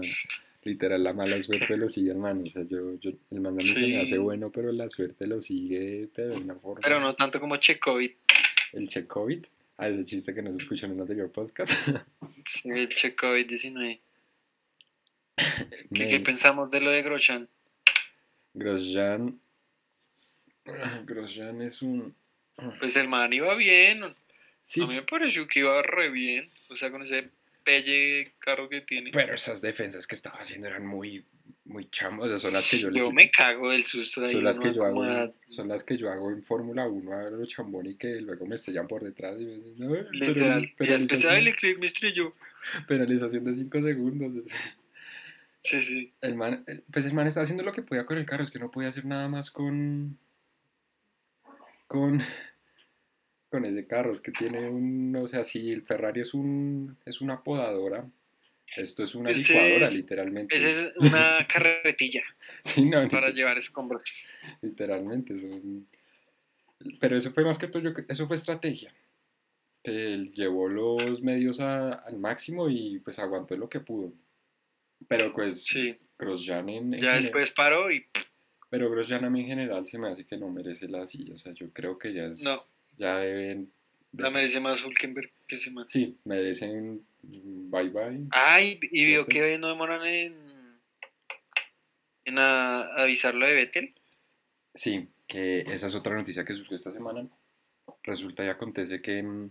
Literal, 0.62 1.02
la 1.02 1.12
mala 1.14 1.42
suerte 1.42 1.76
lo 1.76 1.88
sigue, 1.88 2.10
hermano. 2.10 2.42
O 2.44 2.48
sea, 2.48 2.62
yo, 2.64 2.98
yo 3.00 3.12
el 3.30 3.40
man 3.40 3.56
mí 3.56 3.62
se 3.62 3.80
me 3.80 4.00
hace 4.00 4.12
Sí. 4.12 4.18
bueno, 4.18 4.50
pero 4.50 4.70
la 4.72 4.88
suerte 4.90 5.26
lo 5.26 5.40
sigue, 5.40 6.08
pero 6.14 6.30
de 6.30 6.36
una 6.36 6.54
forma... 6.54 6.80
Pero 6.82 7.00
no 7.00 7.14
tanto 7.14 7.40
como 7.40 7.56
Checovid. 7.56 8.12
El 8.72 8.88
check 8.88 9.06
COVID. 9.06 9.44
Ah, 9.78 9.88
ese 9.88 10.04
chiste 10.04 10.34
que 10.34 10.42
nos 10.42 10.56
escuchó 10.56 10.84
en 10.86 10.92
el 10.92 11.00
anterior 11.00 11.30
podcast. 11.30 11.72
Sí, 12.44 12.70
el 12.70 12.88
Checovid 12.88 13.46
19. 13.46 14.00
¿Qué, 15.94 16.08
qué 16.08 16.20
pensamos 16.20 16.70
de 16.70 16.80
lo 16.80 16.90
de 16.90 17.02
Grosjean? 17.02 17.48
Grosjean. 18.54 19.38
Grosjean 21.04 21.62
es 21.62 21.82
un. 21.82 22.14
Pues 22.78 22.96
el 22.96 23.08
man 23.08 23.32
iba 23.32 23.54
bien. 23.54 24.02
Sí, 24.62 24.82
A 24.82 24.86
mí 24.86 24.94
me 24.94 25.02
pareció 25.02 25.46
que 25.46 25.60
iba 25.60 25.80
re 25.82 26.10
bien. 26.10 26.48
O 26.68 26.76
sea, 26.76 26.90
con 26.90 27.02
ese 27.02 27.30
pelle 27.70 28.32
caro 28.38 28.68
que 28.68 28.80
tiene. 28.80 29.10
pero 29.12 29.34
esas 29.34 29.60
defensas 29.60 30.06
que 30.06 30.14
estaba 30.14 30.38
haciendo 30.38 30.66
eran 30.68 30.84
muy, 30.86 31.24
muy 31.64 31.88
chamos. 31.90 32.26
O 32.26 32.28
sea, 32.28 32.38
son 32.38 32.52
las 32.52 32.68
que 32.70 32.78
yo, 32.78 32.90
le- 32.90 33.12
me 33.12 33.30
cago 33.30 33.70
del 33.70 33.84
susto 33.84 34.20
de 34.20 34.28
ahí. 34.28 34.32
son 34.34 34.44
las 34.44 34.58
que 34.58 34.74
yo 34.74 34.84
hago, 34.84 35.34
son 35.48 35.68
las 35.68 35.84
que 35.84 35.96
yo 35.96 36.10
hago 36.10 36.30
en 36.30 36.42
Fórmula 36.42 36.88
1 36.88 37.12
a 37.12 37.30
los 37.30 37.48
chambón 37.48 37.86
y 37.86 37.94
que 37.96 38.20
luego 38.20 38.44
me 38.46 38.56
estrellan 38.56 38.88
por 38.88 39.02
detrás 39.04 39.40
y 39.40 39.44
me 39.46 39.54
dicen, 39.56 39.74
"No, 39.78 39.94
Literal. 40.10 40.10
penaliz- 40.10 40.56
Y 40.58 40.60
después, 40.60 40.74
penalización, 40.76 41.44
Leclerc 41.44 41.78
me 41.78 41.86
estrelló. 41.86 42.34
penalización 42.88 43.44
de 43.44 43.54
5 43.54 43.80
segundos. 43.82 44.36
Sí, 45.62 45.82
sí. 45.82 46.12
El 46.22 46.34
man, 46.36 46.64
el- 46.66 46.82
pues 46.92 47.04
el 47.04 47.12
man 47.12 47.26
estaba 47.26 47.44
haciendo 47.44 47.62
lo 47.64 47.72
que 47.72 47.82
podía 47.82 48.04
con 48.06 48.16
el 48.18 48.26
carro, 48.26 48.42
es 48.44 48.50
que 48.50 48.58
no 48.58 48.70
podía 48.70 48.88
hacer 48.88 49.04
nada 49.04 49.28
más 49.28 49.50
con. 49.50 50.18
con. 51.86 52.22
Con 53.50 53.64
ese 53.64 53.86
carro, 53.86 54.12
es 54.12 54.20
que 54.20 54.30
tiene 54.32 54.68
un. 54.68 55.14
O 55.16 55.26
sea, 55.28 55.44
si 55.44 55.70
el 55.72 55.82
Ferrari 55.82 56.20
es 56.20 56.32
un. 56.34 56.96
es 57.04 57.20
una 57.20 57.42
podadora, 57.42 58.08
Esto 58.76 59.02
es 59.02 59.14
una 59.14 59.30
licuadora, 59.30 59.86
es- 59.86 59.94
literalmente. 59.94 60.56
Esa 60.56 60.68
es 60.70 60.92
una 60.96 61.46
carretilla 61.52 62.22
Sí, 62.62 62.84
no, 62.84 63.08
para 63.08 63.30
llevar 63.30 63.58
escombros. 63.58 64.02
literalmente. 64.62 65.34
Pero 67.00 67.16
eso 67.16 67.32
fue 67.32 67.44
más 67.44 67.58
que 67.58 67.66
todo, 67.66 67.82
yo 67.82 67.90
eso 68.08 68.26
fue 68.26 68.36
estrategia. 68.36 68.92
Él 69.82 70.32
llevó 70.34 70.68
los 70.68 71.22
medios 71.22 71.60
a- 71.60 71.92
al 71.94 72.18
máximo 72.18 72.68
y 72.70 72.98
pues 73.00 73.18
aguantó 73.18 73.56
lo 73.56 73.68
que 73.68 73.80
pudo. 73.80 74.12
Pero 75.08 75.32
pues 75.32 75.64
Sí. 75.64 75.96
Grosjean 76.18 76.68
en, 76.68 76.94
en 76.94 77.00
Ya 77.00 77.14
después 77.16 77.50
paró 77.50 77.90
y 77.90 78.04
Pero 78.68 78.90
Grosjean 78.90 79.24
a 79.24 79.30
mí 79.30 79.40
en 79.40 79.46
general 79.46 79.86
se 79.86 79.98
me 79.98 80.08
hace 80.10 80.26
que 80.26 80.36
no 80.36 80.48
merece 80.50 80.86
la 80.88 81.06
silla. 81.06 81.34
O 81.34 81.38
sea, 81.38 81.52
yo 81.54 81.70
creo 81.72 81.98
que 81.98 82.12
ya 82.12 82.24
es... 82.26 82.42
No. 82.42 82.60
Ya 82.96 83.18
deben... 83.18 83.70
la 84.12 84.30
merece 84.30 84.60
más 84.60 84.84
Hulkenberg 84.84 85.30
que 85.46 85.56
ese 85.56 85.70
man. 85.70 85.86
Sí, 85.88 86.16
merecen 86.24 87.04
bye 87.22 87.88
bye. 87.90 88.26
Ay, 88.30 88.78
y 88.82 89.04
vio 89.04 89.26
que 89.26 89.58
no 89.58 89.68
demoran 89.68 90.06
en, 90.06 90.78
en 92.24 92.38
a- 92.38 92.82
avisarlo 93.02 93.46
de 93.46 93.54
Vettel. 93.54 93.94
Sí, 94.74 95.08
que 95.26 95.60
esa 95.60 95.86
es 95.88 95.94
otra 95.94 96.14
noticia 96.14 96.44
que 96.44 96.54
surgió 96.54 96.76
esta 96.76 96.90
semana. 96.90 97.26
Resulta 98.02 98.44
y 98.44 98.48
acontece 98.48 99.02
que 99.02 99.22
mm, 99.22 99.50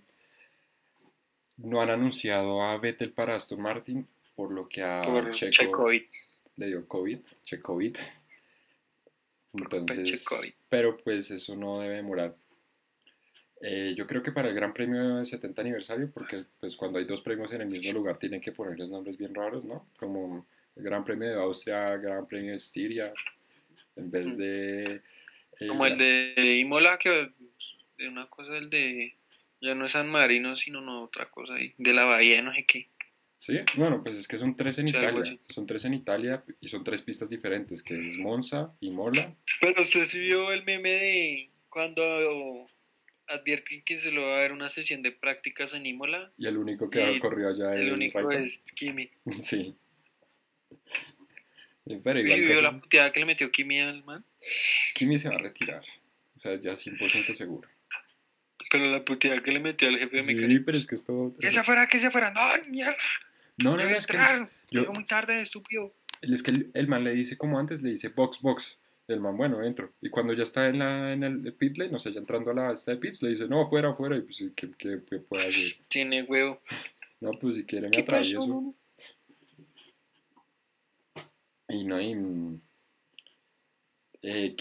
no 1.58 1.82
han 1.82 1.90
anunciado 1.90 2.62
a 2.62 2.78
Vettel 2.78 3.12
para 3.12 3.36
Aston 3.36 3.62
Martin, 3.62 4.08
por 4.36 4.52
lo 4.52 4.68
que 4.70 4.82
a 4.82 5.02
por 5.04 5.32
Checo 5.32 5.90
le 6.56 6.68
dio 6.68 6.88
COVID, 6.88 7.20
Checovid. 7.44 7.98
Entonces, 9.54 10.26
pero 10.70 10.98
pues 10.98 11.32
eso 11.32 11.56
no 11.56 11.80
debe 11.80 11.96
demorar. 11.96 12.36
Eh, 13.62 13.94
yo 13.98 14.08
creo 14.08 14.24
que 14.24 14.32
para 14.32 14.50
el 14.50 14.56
Gran 14.56 14.74
Premio 14.74 15.18
del 15.18 15.26
70 15.26 15.62
aniversario, 15.62 16.10
porque 16.12 16.46
pues 16.60 16.76
cuando 16.78 16.98
hay 17.00 17.06
dos 17.06 17.22
premios 17.22 17.52
en 17.52 17.62
el 17.62 17.68
mismo 17.68 17.92
lugar 17.92 18.18
tienen 18.18 18.40
que 18.40 18.54
ponerles 18.54 18.90
nombres 18.90 19.18
bien 19.18 19.36
raros, 19.36 19.66
¿no? 19.66 19.88
Como 19.98 20.48
el 20.76 20.84
Gran 20.84 21.04
Premio 21.04 21.28
de 21.28 21.36
Austria, 21.36 21.98
Gran 21.98 22.26
Premio 22.26 22.52
de 22.52 22.58
Estiria, 22.58 23.14
en 23.98 24.10
vez 24.10 24.38
de... 24.38 25.02
eh, 25.60 25.68
Como 25.68 25.86
el 25.86 25.98
de 25.98 26.58
Imola, 26.58 26.98
que 26.98 27.32
de 27.98 28.08
una 28.08 28.28
cosa 28.28 28.58
el 28.58 28.70
de 28.70 29.14
ya 29.62 29.76
no 29.76 29.86
es 29.86 29.92
San 29.92 30.10
Marino, 30.10 30.56
sino 30.56 30.80
no 30.80 31.04
otra 31.04 31.30
cosa 31.30 31.56
ahí, 31.56 31.74
de 31.78 31.94
la 31.94 32.06
bahía, 32.06 32.42
no 32.42 32.54
sé 32.54 32.66
qué. 32.66 32.88
Sí, 33.38 33.58
bueno, 33.76 34.04
pues 34.04 34.18
es 34.18 34.28
que 34.28 34.38
son 34.38 34.56
tres 34.56 34.80
en 34.80 34.90
Italia, 34.90 35.24
son 35.50 35.66
tres 35.66 35.86
en 35.86 35.94
Italia 35.94 36.44
y 36.60 36.68
son 36.68 36.84
tres 36.84 37.02
pistas 37.02 37.30
diferentes, 37.30 37.82
que 37.84 37.94
es 37.94 38.18
Monza, 38.18 38.74
Imola 38.82 39.34
Pero 39.62 39.82
usted 39.82 40.04
sí 40.06 40.20
vio 40.20 40.52
el 40.52 40.64
meme 40.66 40.90
de 40.90 41.50
cuando 41.70 42.70
advierten 43.30 43.82
que 43.84 43.98
se 43.98 44.12
lo 44.12 44.24
va 44.24 44.38
a 44.38 44.42
dar 44.42 44.52
una 44.52 44.70
sesión 44.70 45.02
de 45.02 45.12
prácticas 45.12 45.74
en 45.74 45.86
Imola. 45.86 46.32
y 46.38 46.48
el 46.48 46.58
único 46.58 46.90
que 46.90 47.02
ha 47.04 47.12
Y 47.12 47.20
corrido 47.20 47.50
allá 47.50 47.74
El 47.76 47.88
es 47.88 47.94
único 47.94 48.18
Raikkonen. 48.20 48.44
es 48.44 48.64
Kimi. 48.76 49.10
Sí. 49.32 49.76
Sí, 51.88 52.00
Pero 52.04 52.20
¿Y 52.20 52.24
igual 52.24 52.40
vio 52.42 52.56
que- 52.56 52.62
la 52.62 52.80
puteada 52.80 53.12
que 53.12 53.20
le 53.20 53.26
metió 53.26 53.52
Kimi 53.52 53.80
al 53.80 54.04
man? 54.04 54.24
Kimi 54.94 55.18
se 55.18 55.30
va 55.30 55.36
a 55.36 55.40
retirar. 55.40 55.84
O 56.36 56.40
sea, 56.40 56.60
ya 56.60 56.74
100% 56.76 57.36
seguro. 57.36 57.68
Pero 58.72 58.86
la 58.92 59.04
puteada 59.04 59.42
que 59.42 59.52
le 59.52 59.60
metió 59.60 59.88
al 59.88 59.98
jefe 59.98 60.18
de 60.18 60.24
Sí, 60.24 60.34
mecánica. 60.36 60.64
pero 60.66 60.78
es 60.78 60.86
que 60.88 60.96
esto... 60.96 61.34
Que 61.40 61.50
se 61.50 61.64
fuera, 61.64 61.88
que 61.88 62.00
se 62.00 62.12
fuera. 62.12 62.32
No, 62.32 62.42
mierda. 62.70 62.96
No, 63.58 63.76
no, 63.76 63.84
No, 63.84 63.90
es 63.90 64.06
que, 64.06 64.18
yo- 64.18 64.82
Llegó 64.82 64.94
muy 64.94 65.06
tarde, 65.06 65.42
estúpido. 65.42 65.94
es 66.22 66.44
que 66.44 66.52
el, 66.52 66.72
el 66.76 66.88
man 66.88 67.04
le 67.04 67.14
dice 67.16 67.36
como 67.38 67.58
antes, 67.60 67.82
le 67.82 67.90
dice 67.90 68.10
box, 68.10 68.40
box. 68.42 68.78
El 69.10 69.20
man, 69.20 69.36
bueno, 69.36 69.62
entro. 69.64 69.92
Y 70.02 70.10
cuando 70.10 70.34
ya 70.34 70.44
está 70.44 70.68
en, 70.70 70.80
la, 70.80 71.12
en 71.14 71.24
el 71.24 71.54
pit 71.54 71.78
lane, 71.78 71.96
o 71.96 72.00
sea, 72.00 72.12
ya 72.12 72.20
entrando 72.20 72.52
a 72.52 72.54
la 72.54 72.74
esta 72.74 72.92
de 72.92 72.98
pits, 72.98 73.22
le 73.24 73.30
dice, 73.32 73.48
no, 73.48 73.66
fuera, 73.68 73.94
fuera. 73.94 74.16
Y 74.16 74.22
pues, 74.22 74.44
¿qué, 74.56 74.72
qué, 74.78 75.02
qué 75.10 75.18
puede 75.20 75.44
hacer? 75.48 75.84
Tiene 75.88 76.24
huevo. 76.24 76.62
No, 77.20 77.32
pues 77.32 77.56
si 77.58 77.66
quiere 77.66 77.90
me 77.90 77.98
atravieso. 77.98 78.74
Y 81.68 81.84
no 81.84 81.96
hay... 81.98 82.16
mm, 82.16 82.62
Eh, 84.22 84.56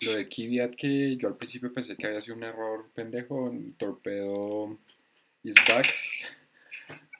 lo 0.00 0.12
de 0.12 0.28
Kvyat 0.28 0.74
que 0.74 1.16
yo 1.16 1.28
al 1.28 1.36
principio 1.36 1.72
pensé 1.72 1.96
que 1.96 2.06
había 2.06 2.20
sido 2.20 2.36
un 2.36 2.44
error 2.44 2.90
pendejo, 2.94 3.50
el 3.50 3.74
torpedo 3.76 4.78
is 5.42 5.54
back, 5.68 5.86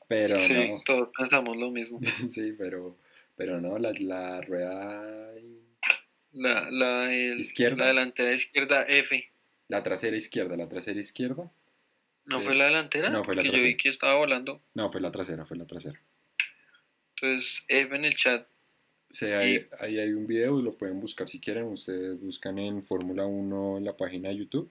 pero 0.08 0.36
sí, 0.36 0.54
no, 0.54 0.82
todos 0.84 1.08
pensamos 1.16 1.56
lo 1.56 1.70
mismo. 1.70 2.00
sí, 2.30 2.54
pero, 2.58 2.96
pero 3.36 3.60
no, 3.60 3.78
la, 3.78 3.92
la 3.98 4.40
rueda, 4.42 5.32
La, 6.34 6.68
la, 6.70 7.14
el- 7.14 7.40
Izquierda. 7.40 7.76
la 7.76 7.86
delantera 7.88 8.32
izquierda 8.32 8.82
F. 8.88 9.30
la 9.68 9.82
trasera 9.82 10.16
izquierda, 10.16 10.56
la 10.56 10.68
trasera 10.68 11.00
izquierda, 11.00 11.50
¿No 12.26 12.40
fue 12.40 12.54
la 12.54 12.64
delantera? 12.66 13.10
No, 13.10 13.22
fue 13.22 13.34
la 13.36 13.42
que 13.42 13.50
yo 13.50 13.62
vi 13.62 13.76
que 13.76 13.88
estaba 13.90 14.14
volando. 14.16 14.60
no, 14.74 14.90
fue 14.90 15.00
la 15.00 15.10
trasera, 15.12 15.44
fue 15.44 15.56
la 15.58 15.66
trasera. 15.66 16.00
Entonces, 17.16 17.64
F 17.68 17.94
en 17.94 18.04
el 18.04 18.14
chat. 18.16 18.46
Sí, 19.10 19.26
ahí, 19.26 19.66
ahí 19.78 19.98
hay 19.98 20.12
un 20.12 20.26
video, 20.26 20.60
lo 20.60 20.76
pueden 20.76 21.00
buscar 21.00 21.28
si 21.28 21.38
quieren. 21.40 21.64
Ustedes 21.64 22.18
buscan 22.20 22.58
en 22.58 22.82
Fórmula 22.82 23.24
1 23.26 23.78
en 23.78 23.84
la 23.84 23.96
página 23.96 24.30
de 24.30 24.36
YouTube 24.38 24.70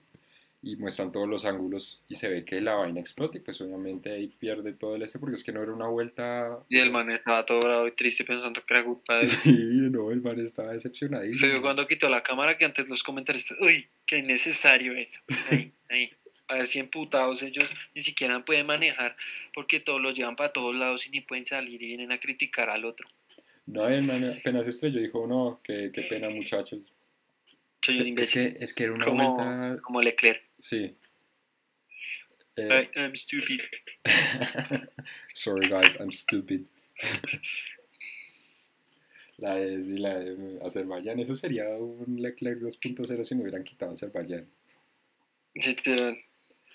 y 0.64 0.76
muestran 0.76 1.12
todos 1.12 1.28
los 1.28 1.44
ángulos 1.44 2.00
y 2.08 2.14
se 2.16 2.28
ve 2.28 2.44
que 2.44 2.60
la 2.60 2.74
vaina 2.74 2.98
explota 3.00 3.36
y 3.36 3.40
pues 3.40 3.60
obviamente 3.60 4.10
ahí 4.10 4.28
pierde 4.28 4.72
todo 4.72 4.96
el 4.96 5.02
este 5.02 5.18
porque 5.18 5.34
es 5.36 5.44
que 5.44 5.52
no 5.52 5.62
era 5.62 5.72
una 5.72 5.86
vuelta. 5.88 6.58
Y 6.70 6.78
el 6.78 6.90
man 6.90 7.10
estaba 7.10 7.44
todo 7.44 7.60
bravo 7.60 7.86
y 7.86 7.92
triste 7.92 8.24
pensando 8.24 8.64
que 8.64 8.74
era 8.74 8.84
culpa 8.84 9.18
de 9.18 9.24
él. 9.24 9.28
Sí, 9.42 9.52
no, 9.90 10.10
el 10.10 10.22
man 10.22 10.40
estaba 10.40 10.68
Se 10.70 10.74
decepcionadísimo. 10.74 11.52
vio 11.52 11.62
cuando 11.62 11.86
quitó 11.86 12.08
la 12.08 12.22
cámara 12.22 12.56
que 12.56 12.64
antes 12.64 12.88
los 12.88 13.02
comentarios, 13.02 13.52
uy, 13.60 13.86
qué 14.06 14.18
innecesario 14.18 14.96
eso. 14.96 15.20
Ahí, 15.50 15.72
ahí. 15.90 16.10
A 16.48 16.56
ver 16.56 16.66
si 16.66 16.78
emputados 16.78 17.42
ellos 17.42 17.72
ni 17.94 18.02
siquiera 18.02 18.44
pueden 18.44 18.66
manejar 18.66 19.16
porque 19.54 19.80
todos 19.80 20.00
los 20.00 20.14
llevan 20.14 20.36
para 20.36 20.52
todos 20.52 20.74
lados 20.74 21.06
y 21.06 21.10
ni 21.10 21.20
pueden 21.22 21.46
salir 21.46 21.82
y 21.82 21.86
vienen 21.86 22.12
a 22.12 22.18
criticar 22.18 22.68
al 22.70 22.84
otro. 22.84 23.08
No, 23.66 23.88
el 23.88 24.02
man 24.02 24.24
apenas 24.38 24.66
estrelló 24.68 25.00
dijo, 25.00 25.26
no, 25.26 25.60
qué, 25.64 25.90
qué 25.92 26.02
pena 26.02 26.28
muchachos. 26.28 26.80
Soy 27.82 27.96
un 27.96 28.02
Es 28.02 28.08
imbécil. 28.08 28.56
que, 28.56 28.64
es 28.64 28.74
que 28.74 28.84
era 28.84 28.92
una 28.92 29.04
Como- 29.04 29.34
vuelta, 29.36 29.82
Como 29.82 30.02
Leclerc. 30.02 30.42
Sí. 30.64 30.96
Eh, 32.56 32.88
I 32.94 33.00
am 33.00 33.16
stupid. 33.16 33.60
Sorry 35.34 35.68
guys, 35.68 35.96
I'm 36.00 36.10
stupid. 36.10 36.64
La 39.38 39.56
de, 39.56 39.82
sí, 39.82 39.98
la 39.98 40.20
de 40.20 40.60
Azerbaiyán, 40.64 41.18
eso 41.18 41.34
sería 41.34 41.68
un 41.70 42.22
Leclerc 42.22 42.60
2.0 42.60 43.24
si 43.24 43.34
no 43.34 43.42
hubieran 43.42 43.64
quitado 43.64 43.90
Azerbaiyán. 43.90 44.48
Literal. 45.54 46.16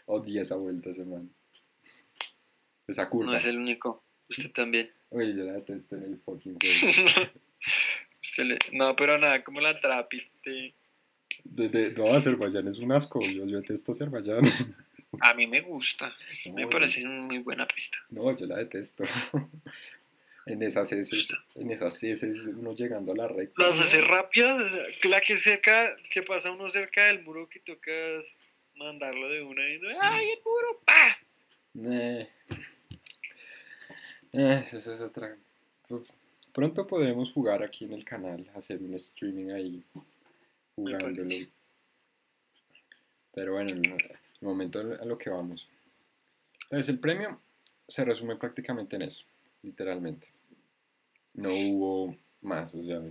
Odia 0.05 0.41
esa 0.41 0.55
vuelta 0.58 0.89
ese 0.89 1.05
man. 1.05 1.34
Esa 2.86 3.10
curva. 3.10 3.31
No 3.31 3.38
es 3.38 3.46
el 3.46 3.58
único. 3.58 4.03
Usted 4.29 4.51
también. 4.51 4.91
Oye, 5.10 5.34
yo 5.36 5.46
la 5.46 5.53
detesto 5.53 5.96
en 5.96 6.03
el 6.03 6.17
fucking 6.17 6.58
juego. 6.60 7.31
No, 8.74 8.96
pero 8.96 9.17
nada, 9.17 9.43
como 9.43 9.62
la 9.62 9.79
trapiste. 9.79 10.50
De, 10.50 10.74
de- 11.43 11.93
no, 11.93 12.13
Azerbaiyán 12.13 12.67
es 12.67 12.79
un 12.79 12.91
asco. 12.91 13.22
Yo, 13.22 13.46
yo 13.46 13.62
detesto 13.62 13.91
Azerbaiyán. 13.91 14.41
A 15.22 15.34
mí 15.34 15.48
me 15.48 15.62
gusta. 15.62 16.15
No, 16.46 16.53
Me 16.53 16.67
parece 16.67 17.03
una 17.03 17.22
muy 17.22 17.39
buena 17.39 17.67
pista. 17.67 17.98
No, 18.10 18.36
yo 18.38 18.46
la 18.46 18.58
detesto. 18.58 19.03
en 20.46 20.63
esas 20.63 20.91
heces, 20.91 21.36
en 21.55 21.72
esas 21.72 22.01
heces, 22.03 22.48
uno 22.48 22.74
llegando 22.74 23.12
a 23.12 23.15
la 23.15 23.27
recta. 23.27 23.63
Las 23.63 23.79
hace 23.79 24.01
rápidas, 24.01 24.72
la 25.03 25.22
que 25.22 25.38
cerca, 25.38 25.89
que 26.12 26.24
pasa 26.24 26.51
uno 26.51 26.69
cerca 26.69 27.05
del 27.05 27.24
muro 27.24 27.48
que 27.48 27.60
tocas 27.60 28.39
mandarlo 28.75 29.29
de 29.29 29.41
una 29.43 29.67
y 29.69 29.77
uno, 29.77 29.89
¡ay, 30.01 30.29
el 30.29 30.39
muro! 30.43 30.81
¡Pah! 30.86 31.17
Eh, 31.75 32.29
eh, 34.34 34.65
esa 34.72 34.93
es 34.93 35.01
otra. 35.01 35.36
Pronto 36.53 36.88
podremos 36.88 37.31
jugar 37.31 37.62
aquí 37.63 37.86
en 37.86 37.93
el 37.93 38.03
canal, 38.03 38.50
hacer 38.55 38.81
un 38.81 38.93
streaming 38.96 39.51
ahí 39.51 39.84
jugándolo. 40.79 41.27
Pero 43.33 43.53
bueno, 43.53 43.69
en 43.71 43.86
el 43.86 43.95
momento 44.41 44.79
a 44.79 45.05
lo 45.05 45.17
que 45.17 45.29
vamos. 45.29 45.67
Entonces, 46.63 46.89
el 46.89 47.00
premio 47.00 47.39
se 47.88 48.05
resume 48.05 48.36
prácticamente 48.36 48.95
en 48.95 49.03
eso, 49.03 49.24
literalmente. 49.63 50.27
No 51.33 51.50
hubo 51.50 52.15
más, 52.41 52.74
o 52.74 52.83
sea, 52.83 53.01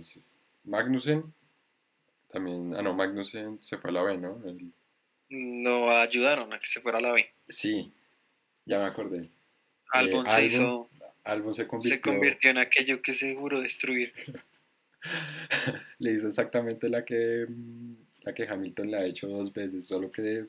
Magnussen 0.63 1.33
también, 2.29 2.75
ah 2.75 2.81
no, 2.81 2.93
Magnussen 2.93 3.61
se 3.61 3.77
fue 3.77 3.89
a 3.89 3.93
la 3.93 4.03
B, 4.03 4.17
¿no? 4.17 4.41
El- 4.45 4.71
No 5.29 5.89
ayudaron 5.89 6.53
a 6.53 6.59
que 6.59 6.67
se 6.67 6.79
fuera 6.81 6.99
a 6.99 7.01
la 7.01 7.11
B. 7.13 7.27
sí, 7.47 7.91
ya 8.65 8.79
me 8.79 8.85
acordé. 8.85 9.29
Albon 9.91 10.27
se 10.27 10.35
Albon 10.35 10.45
hizo, 10.47 10.89
Albon 11.23 11.55
se 11.55 11.67
convirtió, 11.67 11.95
se 11.95 12.01
convirtió 12.01 12.49
en 12.51 12.57
aquello 12.59 13.01
que 13.01 13.13
se 13.13 13.35
juró 13.35 13.61
destruir. 13.61 14.13
le 15.99 16.13
hizo 16.13 16.27
exactamente 16.27 16.89
la 16.89 17.05
que, 17.05 17.45
mm, 17.47 17.95
la 18.23 18.33
que 18.33 18.47
Hamilton 18.47 18.91
le 18.91 18.97
ha 18.97 19.05
hecho 19.05 19.27
dos 19.27 19.53
veces, 19.53 19.85
solo 19.87 20.11
que 20.11 20.45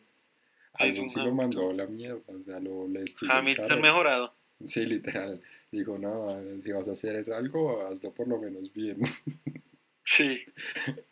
un 0.78 1.10
sí 1.10 1.20
lo 1.20 1.34
mandó 1.34 1.70
a 1.70 1.74
la 1.74 1.86
mierda, 1.86 2.22
o 2.26 2.42
sea, 2.44 2.60
lo, 2.60 2.86
le 2.88 3.04
Hamilton 3.28 3.80
mejorado. 3.80 4.34
Sí, 4.62 4.84
literal. 4.84 5.40
Digo, 5.70 5.98
no, 5.98 6.42
si 6.62 6.72
vas 6.72 6.88
a 6.88 6.92
hacer 6.92 7.32
algo, 7.32 7.86
hazlo 7.86 8.12
por 8.12 8.28
lo 8.28 8.38
menos 8.38 8.72
bien. 8.72 9.00
Sí. 10.02 10.44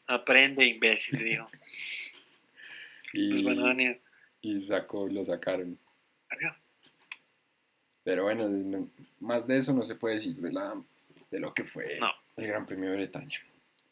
Aprende, 0.08 0.66
imbécil, 0.66 1.22
dijo. 1.22 1.48
y, 3.12 3.44
van 3.44 3.60
a 3.60 3.62
banear. 3.62 4.00
y 4.40 4.60
sacó, 4.60 5.06
lo 5.06 5.24
sacaron. 5.24 5.78
Pero 8.02 8.24
bueno, 8.24 8.48
no- 8.48 8.90
más 9.20 9.46
de 9.46 9.58
eso 9.58 9.72
no 9.72 9.84
se 9.84 9.94
puede 9.94 10.14
decir 10.14 10.34
de, 10.36 10.52
la, 10.52 10.82
de 11.30 11.38
lo 11.38 11.54
que 11.54 11.62
fue 11.62 11.98
No. 12.00 12.10
El 12.38 12.46
Gran 12.46 12.66
Premio 12.66 12.90
de 12.90 12.96
Bretaña. 12.96 13.38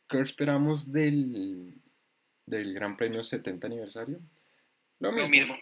¿Qué 0.09 0.21
esperamos 0.21 0.93
del, 0.93 1.75
del 2.47 2.75
Gran 2.75 2.97
Premio 2.97 3.23
70 3.25 3.67
aniversario? 3.67 4.21
Lo 5.01 5.13
mismo. 5.13 5.25
Lo 5.27 5.31
mismo. 5.31 5.57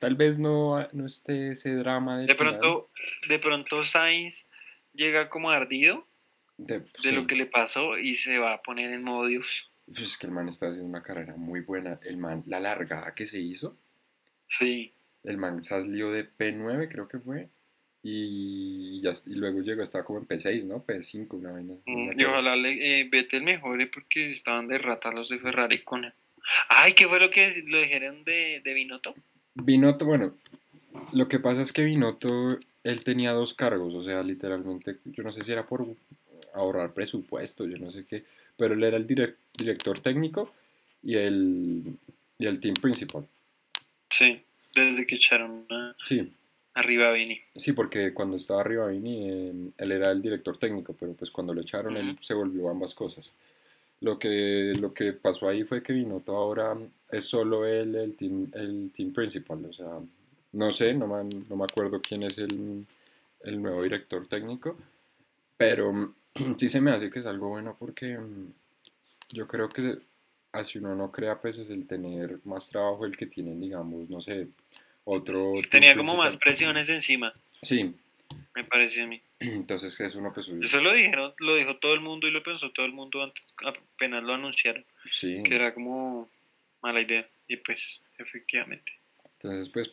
Tal 0.00 0.14
vez 0.14 0.38
no, 0.38 0.86
no 0.92 1.06
esté 1.06 1.52
ese 1.52 1.74
drama 1.74 2.18
De 2.20 2.34
pronto, 2.34 2.88
de 3.28 3.38
pronto 3.38 3.82
Sainz 3.82 4.46
llega 4.94 5.28
como 5.28 5.50
ardido 5.50 6.06
de, 6.56 6.80
de 6.80 6.86
sí. 7.00 7.10
lo 7.12 7.26
que 7.26 7.34
le 7.34 7.46
pasó 7.46 7.98
y 7.98 8.14
se 8.16 8.38
va 8.38 8.52
a 8.54 8.62
poner 8.62 8.92
en 8.92 9.02
modo 9.02 9.26
Dios. 9.26 9.70
Pues 9.86 10.00
es 10.00 10.18
que 10.18 10.26
el 10.26 10.32
man 10.32 10.48
está 10.48 10.66
haciendo 10.66 10.88
una 10.88 11.02
carrera 11.02 11.34
muy 11.36 11.60
buena. 11.60 11.98
El 12.02 12.16
man, 12.16 12.44
la 12.46 12.60
largada 12.60 13.14
que 13.14 13.26
se 13.26 13.38
hizo, 13.40 13.76
Sí. 14.44 14.92
el 15.24 15.36
man 15.36 15.62
salió 15.62 16.10
de 16.12 16.28
P9, 16.30 16.88
creo 16.90 17.08
que 17.08 17.18
fue. 17.18 17.48
Y, 18.02 19.00
ya, 19.00 19.10
y 19.26 19.34
luego 19.34 19.60
llegó, 19.60 19.82
estaba 19.82 20.04
como 20.04 20.20
en 20.20 20.26
P6, 20.26 20.64
¿no? 20.66 20.84
P5, 20.84 21.26
una 21.36 21.52
vaina. 21.52 21.74
Mm, 21.86 22.20
Y 22.20 22.24
ojalá 22.24 22.54
le, 22.56 23.00
eh, 23.00 23.04
Vettel 23.10 23.42
mejore 23.42 23.86
porque 23.88 24.30
estaban 24.30 24.68
de 24.68 24.78
ratas 24.78 25.14
los 25.14 25.28
de 25.28 25.38
Ferrari 25.38 25.80
con 25.82 26.04
él. 26.04 26.12
Ay, 26.68 26.92
¿qué 26.94 27.06
fue 27.08 27.20
lo 27.20 27.30
que 27.30 27.50
lo 27.66 27.80
dijeron 27.80 28.24
de, 28.24 28.60
de 28.64 28.74
Binotto? 28.74 29.14
Binotto, 29.54 30.04
bueno, 30.06 30.34
lo 31.12 31.28
que 31.28 31.40
pasa 31.40 31.60
es 31.60 31.72
que 31.72 31.82
Binotto, 31.84 32.58
él 32.84 33.04
tenía 33.04 33.32
dos 33.32 33.52
cargos, 33.54 33.92
o 33.94 34.02
sea, 34.02 34.22
literalmente, 34.22 34.96
yo 35.04 35.22
no 35.24 35.32
sé 35.32 35.42
si 35.42 35.52
era 35.52 35.66
por 35.66 35.86
ahorrar 36.54 36.94
presupuesto, 36.94 37.66
yo 37.66 37.76
no 37.78 37.90
sé 37.90 38.04
qué, 38.08 38.24
pero 38.56 38.74
él 38.74 38.84
era 38.84 38.96
el 38.96 39.06
direc- 39.06 39.36
director 39.56 40.00
técnico 40.00 40.54
y 41.02 41.16
el, 41.16 41.82
y 42.38 42.46
el 42.46 42.60
team 42.60 42.74
principal. 42.76 43.26
Sí, 44.08 44.40
desde 44.74 45.06
que 45.06 45.16
echaron 45.16 45.66
a- 45.70 45.94
Sí, 46.04 46.32
arriba 46.78 47.12
Vini. 47.12 47.40
sí, 47.54 47.72
porque 47.72 48.12
cuando 48.14 48.36
estaba 48.36 48.60
arriba 48.60 48.86
Vini, 48.88 49.30
eh, 49.30 49.52
él 49.76 49.92
era 49.92 50.10
el 50.10 50.22
director 50.22 50.56
técnico, 50.56 50.94
pero 50.98 51.12
pues 51.14 51.30
cuando 51.30 51.52
lo 51.54 51.60
echaron, 51.60 51.96
él 51.96 52.10
Ujú. 52.10 52.22
se 52.22 52.34
volvió 52.34 52.68
ambas 52.68 52.94
cosas. 52.94 53.32
Lo 54.00 54.18
que, 54.18 54.74
lo 54.80 54.94
que 54.94 55.12
pasó 55.12 55.48
ahí 55.48 55.64
fue 55.64 55.82
que 55.82 55.92
Binotto 55.92 56.36
ahora 56.36 56.76
es 57.10 57.24
solo 57.24 57.66
él 57.66 57.96
el 57.96 58.14
team, 58.14 58.48
el 58.54 58.92
team 58.94 59.12
principal, 59.12 59.64
o 59.64 59.72
sea, 59.72 59.98
no 60.52 60.70
sé, 60.70 60.94
no 60.94 61.06
me, 61.08 61.24
no 61.24 61.56
me 61.56 61.64
acuerdo 61.64 62.00
quién 62.00 62.22
es 62.22 62.38
el, 62.38 62.86
el 63.42 63.62
nuevo 63.62 63.82
director 63.82 64.26
técnico, 64.28 64.76
pero 65.56 66.14
sí 66.56 66.68
se 66.68 66.80
me 66.80 66.92
hace 66.92 67.10
que 67.10 67.18
es 67.18 67.26
algo 67.26 67.48
bueno 67.48 67.76
porque 67.78 68.16
mm, 68.16 68.52
yo 69.30 69.46
creo 69.48 69.68
que 69.68 69.98
así 70.52 70.78
uno 70.78 70.94
no 70.94 71.10
crea 71.10 71.40
pues 71.40 71.58
es 71.58 71.68
el 71.70 71.86
tener 71.86 72.38
más 72.44 72.68
trabajo 72.70 73.04
el 73.04 73.16
que 73.16 73.26
tienen, 73.26 73.60
digamos, 73.60 74.08
no 74.08 74.20
sé, 74.20 74.48
otro... 75.10 75.52
Tenía 75.70 75.96
como 75.96 76.16
más 76.16 76.36
presiones 76.36 76.88
encima, 76.88 77.32
Sí, 77.62 77.94
me 78.54 78.64
pareció 78.64 79.04
a 79.04 79.06
mí. 79.06 79.20
entonces 79.40 79.98
es 80.00 80.14
uno 80.14 80.32
pues... 80.32 80.48
Eso 80.48 80.80
lo 80.80 80.92
dijeron, 80.92 81.32
lo 81.38 81.54
dijo 81.56 81.76
todo 81.76 81.94
el 81.94 82.00
mundo 82.00 82.26
y 82.28 82.30
lo 82.30 82.42
pensó 82.42 82.70
todo 82.70 82.86
el 82.86 82.92
mundo 82.92 83.22
antes, 83.22 83.46
apenas 83.64 84.22
lo 84.22 84.34
anunciaron, 84.34 84.84
Sí. 85.10 85.42
que 85.44 85.54
era 85.54 85.74
como 85.74 86.28
mala 86.82 87.00
idea. 87.00 87.26
Y 87.48 87.56
pues, 87.56 88.02
efectivamente. 88.18 88.92
Entonces, 89.40 89.68
pues, 89.68 89.92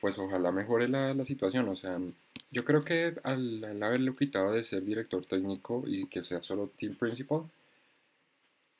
pues 0.00 0.18
ojalá 0.18 0.50
mejore 0.52 0.88
la, 0.88 1.12
la 1.12 1.24
situación. 1.24 1.68
O 1.68 1.76
sea, 1.76 1.98
yo 2.50 2.64
creo 2.64 2.84
que 2.84 3.14
al, 3.24 3.62
al 3.64 3.82
haberlo 3.82 4.14
quitado 4.16 4.52
de 4.52 4.64
ser 4.64 4.84
director 4.84 5.24
técnico 5.26 5.84
y 5.86 6.06
que 6.06 6.22
sea 6.22 6.40
solo 6.40 6.72
team 6.78 6.94
principal, 6.94 7.42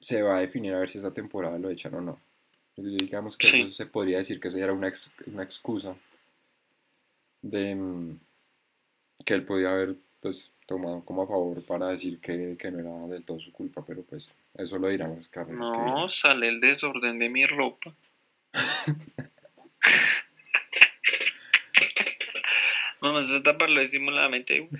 se 0.00 0.22
va 0.22 0.36
a 0.36 0.40
definir 0.40 0.74
a 0.74 0.78
ver 0.80 0.88
si 0.88 0.98
esa 0.98 1.12
temporada 1.12 1.58
lo 1.58 1.68
echan 1.70 1.94
o 1.94 2.00
no. 2.00 2.20
Digamos 2.76 3.36
que 3.38 3.46
Sí. 3.46 3.62
eso 3.62 3.72
se 3.72 3.86
podría 3.86 4.18
decir 4.18 4.38
que 4.38 4.48
eso 4.48 4.58
era 4.58 4.72
una, 4.72 4.88
ex- 4.88 5.10
una 5.26 5.42
excusa 5.42 5.96
de 7.42 7.74
mm, 7.74 8.18
que 9.24 9.34
él 9.34 9.44
podía 9.44 9.70
haber 9.70 9.96
pues 10.20 10.52
tomado 10.66 11.04
como 11.04 11.22
a 11.22 11.26
favor 11.26 11.64
para 11.64 11.88
decir 11.88 12.18
que, 12.20 12.56
que 12.58 12.70
no 12.70 12.80
era 12.80 13.06
del 13.14 13.24
todo 13.24 13.38
su 13.40 13.52
culpa, 13.52 13.84
pero 13.86 14.02
pues 14.02 14.30
eso 14.54 14.78
lo 14.78 14.88
dirán 14.88 15.14
las 15.14 15.28
carreras 15.28 15.70
que 15.70 15.78
No, 15.78 16.08
sale 16.08 16.48
el 16.48 16.60
desorden 16.60 17.18
de 17.18 17.28
mi 17.30 17.46
ropa. 17.46 17.94
Vamos 23.00 23.30
a 23.32 23.42
taparlo 23.42 23.80
disimuladamente. 23.80 24.68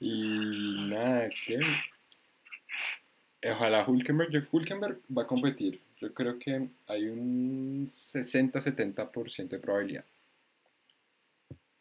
Y 0.00 0.88
nada, 0.88 1.28
que 1.28 1.60
ojalá 3.50 3.84
Hulkenberg, 3.88 4.30
yo- 4.30 4.40
Hulkenberg 4.50 5.00
va 5.16 5.22
a 5.22 5.26
competir. 5.26 5.80
Yo 6.00 6.12
creo 6.12 6.38
que 6.38 6.68
hay 6.88 7.04
un 7.08 7.86
60-70% 7.88 9.48
de 9.48 9.58
probabilidad. 9.58 10.04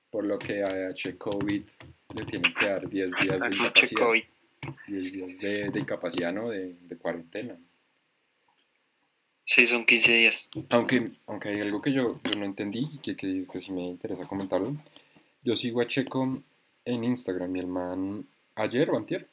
Por 0.09 0.25
lo 0.25 0.37
que 0.37 0.63
a 0.63 0.93
Checovid 0.93 1.63
le 2.15 2.25
tienen 2.25 2.53
que 2.53 2.65
dar 2.67 2.87
10 2.87 3.11
días 3.21 3.39
de 3.39 3.47
incapacidad. 3.47 3.73
Checovi. 3.73 4.25
10 4.87 5.11
días 5.13 5.37
de, 5.39 5.69
de 5.69 5.79
incapacidad, 5.79 6.31
¿no? 6.33 6.49
De, 6.49 6.75
de 6.81 6.97
cuarentena. 6.97 7.57
Sí, 9.43 9.65
son 9.65 9.85
15 9.85 10.13
días. 10.13 10.51
Aunque, 10.69 11.11
aunque 11.25 11.49
hay 11.49 11.61
algo 11.61 11.81
que 11.81 11.91
yo, 11.91 12.19
yo 12.23 12.39
no 12.39 12.45
entendí 12.45 12.87
y 12.93 12.97
que, 12.99 13.15
que, 13.15 13.45
que 13.51 13.59
sí 13.59 13.71
me 13.71 13.87
interesa 13.87 14.27
comentarlo. 14.27 14.75
Yo 15.43 15.55
sigo 15.55 15.81
a 15.81 15.87
Checo 15.87 16.43
en 16.85 17.03
Instagram 17.03 17.55
y 17.55 17.59
el 17.59 17.67
man 17.67 18.25
ayer 18.55 18.89
o 18.91 18.97
antier 18.97 19.27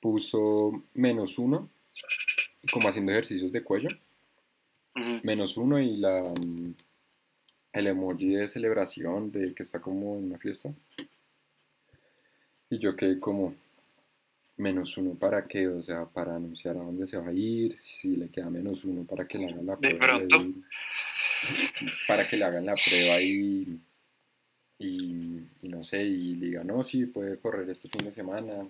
puso 0.00 0.84
menos 0.94 1.38
uno, 1.38 1.70
como 2.72 2.88
haciendo 2.88 3.12
ejercicios 3.12 3.52
de 3.52 3.62
cuello, 3.62 3.88
menos 5.22 5.56
uno 5.56 5.78
y 5.78 5.96
la 5.96 6.32
mm, 6.40 6.74
el 7.76 7.86
emoji 7.88 8.34
de 8.34 8.48
celebración 8.48 9.30
de 9.30 9.52
que 9.52 9.62
está 9.62 9.80
como 9.80 10.16
en 10.16 10.24
una 10.24 10.38
fiesta. 10.38 10.72
Y 12.70 12.78
yo 12.78 12.96
quedé 12.96 13.20
como 13.20 13.54
menos 14.56 14.96
uno 14.96 15.14
para 15.14 15.46
qué, 15.46 15.68
o 15.68 15.82
sea, 15.82 16.06
para 16.06 16.36
anunciar 16.36 16.76
a 16.76 16.80
dónde 16.80 17.06
se 17.06 17.18
va 17.18 17.28
a 17.28 17.32
ir, 17.32 17.76
si 17.76 18.16
le 18.16 18.28
queda 18.28 18.48
menos 18.48 18.84
uno 18.84 19.04
para 19.04 19.28
que 19.28 19.38
le 19.38 19.48
hagan 19.48 19.66
la 19.66 19.76
prueba. 19.76 20.26
para 22.08 22.26
que 22.26 22.36
le 22.38 22.44
hagan 22.44 22.64
la 22.64 22.74
prueba 22.74 23.20
y, 23.20 23.78
y, 24.78 25.42
y 25.62 25.68
no 25.68 25.82
sé, 25.82 26.02
y 26.02 26.34
diga, 26.36 26.64
no, 26.64 26.82
sí, 26.82 27.04
puede 27.04 27.38
correr 27.38 27.68
este 27.68 27.88
fin 27.88 28.06
de 28.06 28.12
semana. 28.12 28.66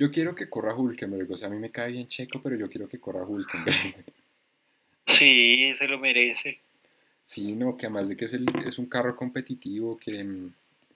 Yo 0.00 0.10
quiero 0.10 0.34
que 0.34 0.48
corra 0.48 0.74
Hulkenberg, 0.74 1.30
o 1.30 1.36
sea, 1.36 1.48
a 1.48 1.50
mí 1.50 1.58
me 1.58 1.70
cae 1.70 1.92
bien 1.92 2.08
Checo, 2.08 2.40
pero 2.42 2.56
yo 2.56 2.70
quiero 2.70 2.88
que 2.88 2.98
corra 2.98 3.22
Hulkenberg. 3.22 3.76
Sí, 5.06 5.74
se 5.76 5.86
lo 5.88 5.98
merece. 5.98 6.58
Sí, 7.26 7.54
no, 7.54 7.76
que 7.76 7.84
además 7.84 8.08
de 8.08 8.16
que 8.16 8.24
es, 8.24 8.32
el- 8.32 8.46
es 8.66 8.78
un 8.78 8.86
carro 8.86 9.14
competitivo, 9.14 9.98
que, 9.98 10.26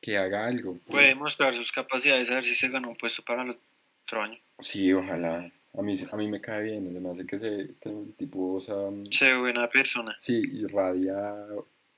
que 0.01 0.17
haga 0.17 0.47
algo. 0.47 0.79
Puede 0.87 1.15
mostrar 1.15 1.53
sus 1.53 1.71
capacidades 1.71 2.31
a 2.31 2.37
ver 2.37 2.47
si 2.47 2.55
se 2.55 2.71
ganó 2.71 2.89
un 2.89 2.97
puesto 2.97 3.23
para 3.23 3.43
el 3.43 3.59
otro 4.03 4.23
año. 4.23 4.39
Sí, 4.59 4.91
ojalá. 4.95 5.53
A 5.77 5.83
mí, 5.83 5.99
a 6.11 6.17
mí 6.17 6.29
me 6.29 6.41
cae 6.41 6.63
bien, 6.63 6.89
además 6.91 7.19
de 7.19 7.27
que, 7.27 7.39
se, 7.39 7.75
que 7.83 7.91
el 7.91 8.15
tipo, 8.17 8.55
o 8.55 8.61
sea, 8.63 8.75
Se 9.11 9.27
ve 9.27 9.39
buena 9.39 9.69
persona. 9.69 10.17
sí, 10.19 10.41
irradia 10.51 11.45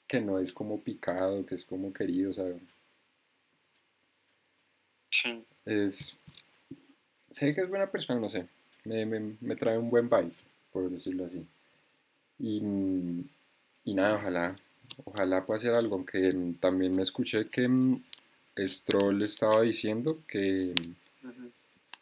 que 0.09 0.21
no 0.21 0.41
es 0.41 0.53
como 0.53 0.81
picado, 0.83 1.47
que 1.47 1.55
es 1.55 1.65
como 1.65 1.93
querido, 1.93 2.31
o 2.31 2.33
sea, 2.33 2.47
Sí. 5.11 5.45
es... 5.67 6.19
Sé 7.31 7.55
que 7.55 7.63
es 7.63 7.69
buena 7.69 7.91
persona, 7.91 8.21
no 8.21 8.29
sé, 8.29 8.47
me, 8.85 9.05
me, 9.07 9.37
me 9.41 9.57
trae 9.57 9.77
un 9.79 9.91
buen 9.91 10.09
vibe, 10.09 10.31
por 10.73 10.89
decirlo 10.91 11.27
así. 11.27 11.45
Y, 12.39 12.59
y 13.85 13.95
nada, 13.95 14.15
ojalá, 14.17 14.57
ojalá 15.05 15.45
pueda 15.45 15.59
hacer 15.59 15.75
algo, 15.75 15.97
aunque 15.97 16.33
también 16.61 16.95
me 16.95 17.03
escuché 17.03 17.47
que 17.47 17.67
mm, 17.69 18.03
Stroll 18.59 19.23
estaba 19.23 19.63
diciendo 19.63 20.23
que, 20.29 20.75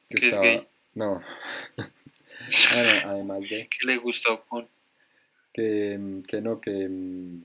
que 0.08 0.16
Que 0.16 0.16
es 0.18 0.22
estaba... 0.24 0.42
gay. 0.44 0.66
No, 0.94 1.22
Bueno, 2.74 2.90
además 3.10 3.40
de 3.48 3.68
Que 3.68 3.86
le 3.86 3.96
gusta 3.96 4.36
con 4.48 4.68
que, 5.52 5.96
mm, 5.98 6.22
que 6.22 6.40
no, 6.40 6.60
que, 6.60 6.88
mm, 6.88 7.42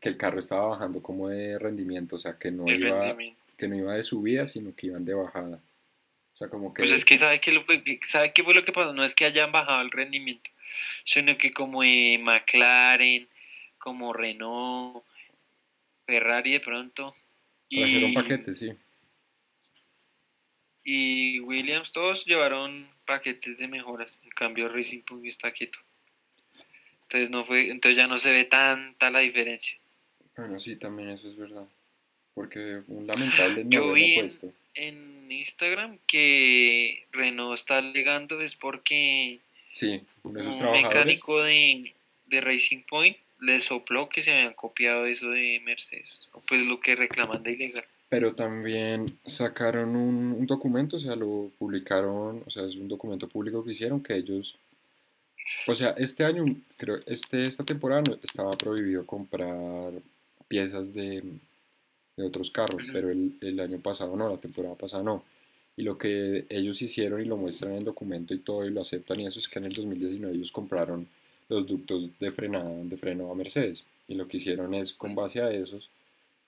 que 0.00 0.08
el 0.08 0.16
carro 0.16 0.38
estaba 0.38 0.66
bajando 0.68 1.02
como 1.02 1.28
de 1.28 1.58
rendimiento, 1.58 2.16
o 2.16 2.18
sea, 2.18 2.38
que 2.38 2.50
no 2.50 2.66
el 2.66 2.80
iba, 2.84 3.00
rendimiento. 3.02 3.40
que 3.56 3.68
no 3.68 3.76
iba 3.76 3.94
de 3.94 4.02
subida, 4.02 4.46
sino 4.46 4.74
que 4.74 4.88
iban 4.88 5.04
de 5.04 5.14
bajada. 5.14 5.60
O 6.36 6.38
sea, 6.38 6.48
como 6.50 6.74
que... 6.74 6.82
Pues 6.82 6.92
es 6.92 7.06
que 7.06 7.16
sabe 7.16 7.40
que 7.40 7.50
lo 7.50 7.64
fue, 7.64 7.82
que- 7.82 7.98
sabe 8.04 8.34
qué 8.34 8.44
fue 8.44 8.52
lo 8.52 8.62
que 8.62 8.70
pasó, 8.72 8.92
no 8.92 9.02
es 9.04 9.14
que 9.14 9.24
hayan 9.24 9.52
bajado 9.52 9.80
el 9.80 9.90
rendimiento, 9.90 10.50
sino 11.04 11.38
que 11.38 11.50
como 11.50 11.82
eh, 11.82 12.18
McLaren, 12.22 13.26
como 13.78 14.12
Renault, 14.12 15.02
Ferrari 16.06 16.52
de 16.52 16.60
pronto 16.60 17.16
trajeron 17.70 18.10
y, 18.10 18.14
paquetes, 18.14 18.58
sí. 18.58 18.70
y 20.84 21.40
Williams 21.40 21.90
todos 21.90 22.26
llevaron 22.26 22.86
paquetes 23.06 23.56
de 23.56 23.66
mejoras, 23.68 24.20
en 24.22 24.30
cambio 24.30 24.68
Racing 24.68 25.00
Point 25.00 25.24
está 25.26 25.50
quieto. 25.52 25.78
Entonces 27.04 27.30
no 27.30 27.44
fue, 27.44 27.70
entonces 27.70 27.96
ya 27.96 28.06
no 28.08 28.18
se 28.18 28.32
ve 28.32 28.44
tanta 28.44 29.08
la 29.10 29.20
diferencia. 29.20 29.74
Bueno, 30.36 30.60
sí, 30.60 30.76
también 30.76 31.08
eso 31.08 31.28
es 31.30 31.36
verdad. 31.36 31.66
Porque 32.34 32.82
fue 32.84 32.96
un 32.96 33.06
lamentable 33.06 33.62
en- 33.62 33.70
puesto. 34.20 34.52
En 34.76 35.30
Instagram 35.32 35.98
que 36.06 37.06
Renault 37.12 37.54
está 37.54 37.78
alegando 37.78 38.40
es 38.40 38.54
porque 38.54 39.40
Sí, 39.76 40.00
un 40.22 40.32
mecánico 40.72 41.42
de, 41.42 41.92
de 42.28 42.40
Racing 42.40 42.82
Point 42.88 43.18
le 43.40 43.60
sopló 43.60 44.08
que 44.08 44.22
se 44.22 44.32
habían 44.32 44.54
copiado 44.54 45.04
eso 45.04 45.28
de 45.28 45.60
Mercedes. 45.64 46.30
o 46.32 46.40
Pues 46.40 46.64
lo 46.64 46.80
que 46.80 46.96
reclaman 46.96 47.42
de 47.42 47.52
ilegal. 47.52 47.84
Pero 48.08 48.34
también 48.34 49.04
sacaron 49.26 49.94
un, 49.94 50.32
un 50.32 50.46
documento, 50.46 50.96
o 50.96 51.00
sea, 51.00 51.14
lo 51.14 51.50
publicaron, 51.58 52.42
o 52.46 52.50
sea, 52.50 52.64
es 52.64 52.74
un 52.76 52.88
documento 52.88 53.28
público 53.28 53.62
que 53.62 53.72
hicieron 53.72 54.02
que 54.02 54.16
ellos, 54.16 54.56
o 55.66 55.74
sea, 55.74 55.90
este 55.98 56.24
año, 56.24 56.44
creo, 56.78 56.96
este, 57.06 57.42
esta 57.42 57.64
temporada 57.64 58.02
estaba 58.22 58.52
prohibido 58.52 59.04
comprar 59.04 59.92
piezas 60.48 60.94
de, 60.94 61.22
de 62.16 62.24
otros 62.24 62.50
carros, 62.50 62.82
pero 62.92 63.10
el, 63.10 63.34
el 63.40 63.60
año 63.60 63.78
pasado 63.80 64.16
no, 64.16 64.28
la 64.30 64.38
temporada 64.38 64.74
pasada 64.74 65.02
no. 65.02 65.22
Y 65.76 65.82
lo 65.82 65.98
que 65.98 66.46
ellos 66.48 66.80
hicieron 66.80 67.20
y 67.20 67.26
lo 67.26 67.36
muestran 67.36 67.72
en 67.72 67.78
el 67.78 67.84
documento 67.84 68.32
y 68.32 68.38
todo 68.38 68.64
y 68.66 68.70
lo 68.70 68.80
aceptan 68.80 69.20
y 69.20 69.26
eso 69.26 69.38
es 69.38 69.46
que 69.48 69.58
en 69.58 69.66
el 69.66 69.72
2019 69.74 70.34
ellos 70.34 70.50
compraron 70.50 71.06
los 71.48 71.66
ductos 71.66 72.18
de 72.18 72.32
frenada, 72.32 72.70
de 72.82 72.96
freno 72.96 73.30
a 73.30 73.34
Mercedes. 73.34 73.84
Y 74.08 74.14
lo 74.14 74.26
que 74.26 74.38
hicieron 74.38 74.72
es, 74.74 74.92
con 74.94 75.14
base 75.14 75.42
a 75.42 75.50
esos, 75.50 75.88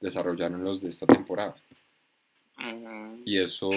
desarrollaron 0.01 0.65
los 0.65 0.81
de 0.81 0.89
esta 0.91 1.07
temporada. 1.07 1.55
Y 3.25 3.37
eso, 3.39 3.69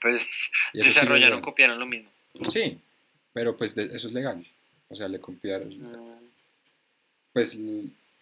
Pues 0.00 0.50
y 0.72 0.80
eso 0.80 0.88
sí 0.88 0.94
desarrollaron, 0.94 1.40
es 1.40 1.44
copiaron 1.44 1.78
lo 1.78 1.86
mismo. 1.86 2.08
Sí, 2.50 2.78
pero 3.32 3.56
pues 3.56 3.74
de- 3.74 3.86
eso 3.94 4.06
es 4.08 4.14
legal. 4.14 4.46
O 4.88 4.96
sea, 4.96 5.08
le 5.08 5.18
copiaron. 5.20 5.70
Pues 7.32 7.58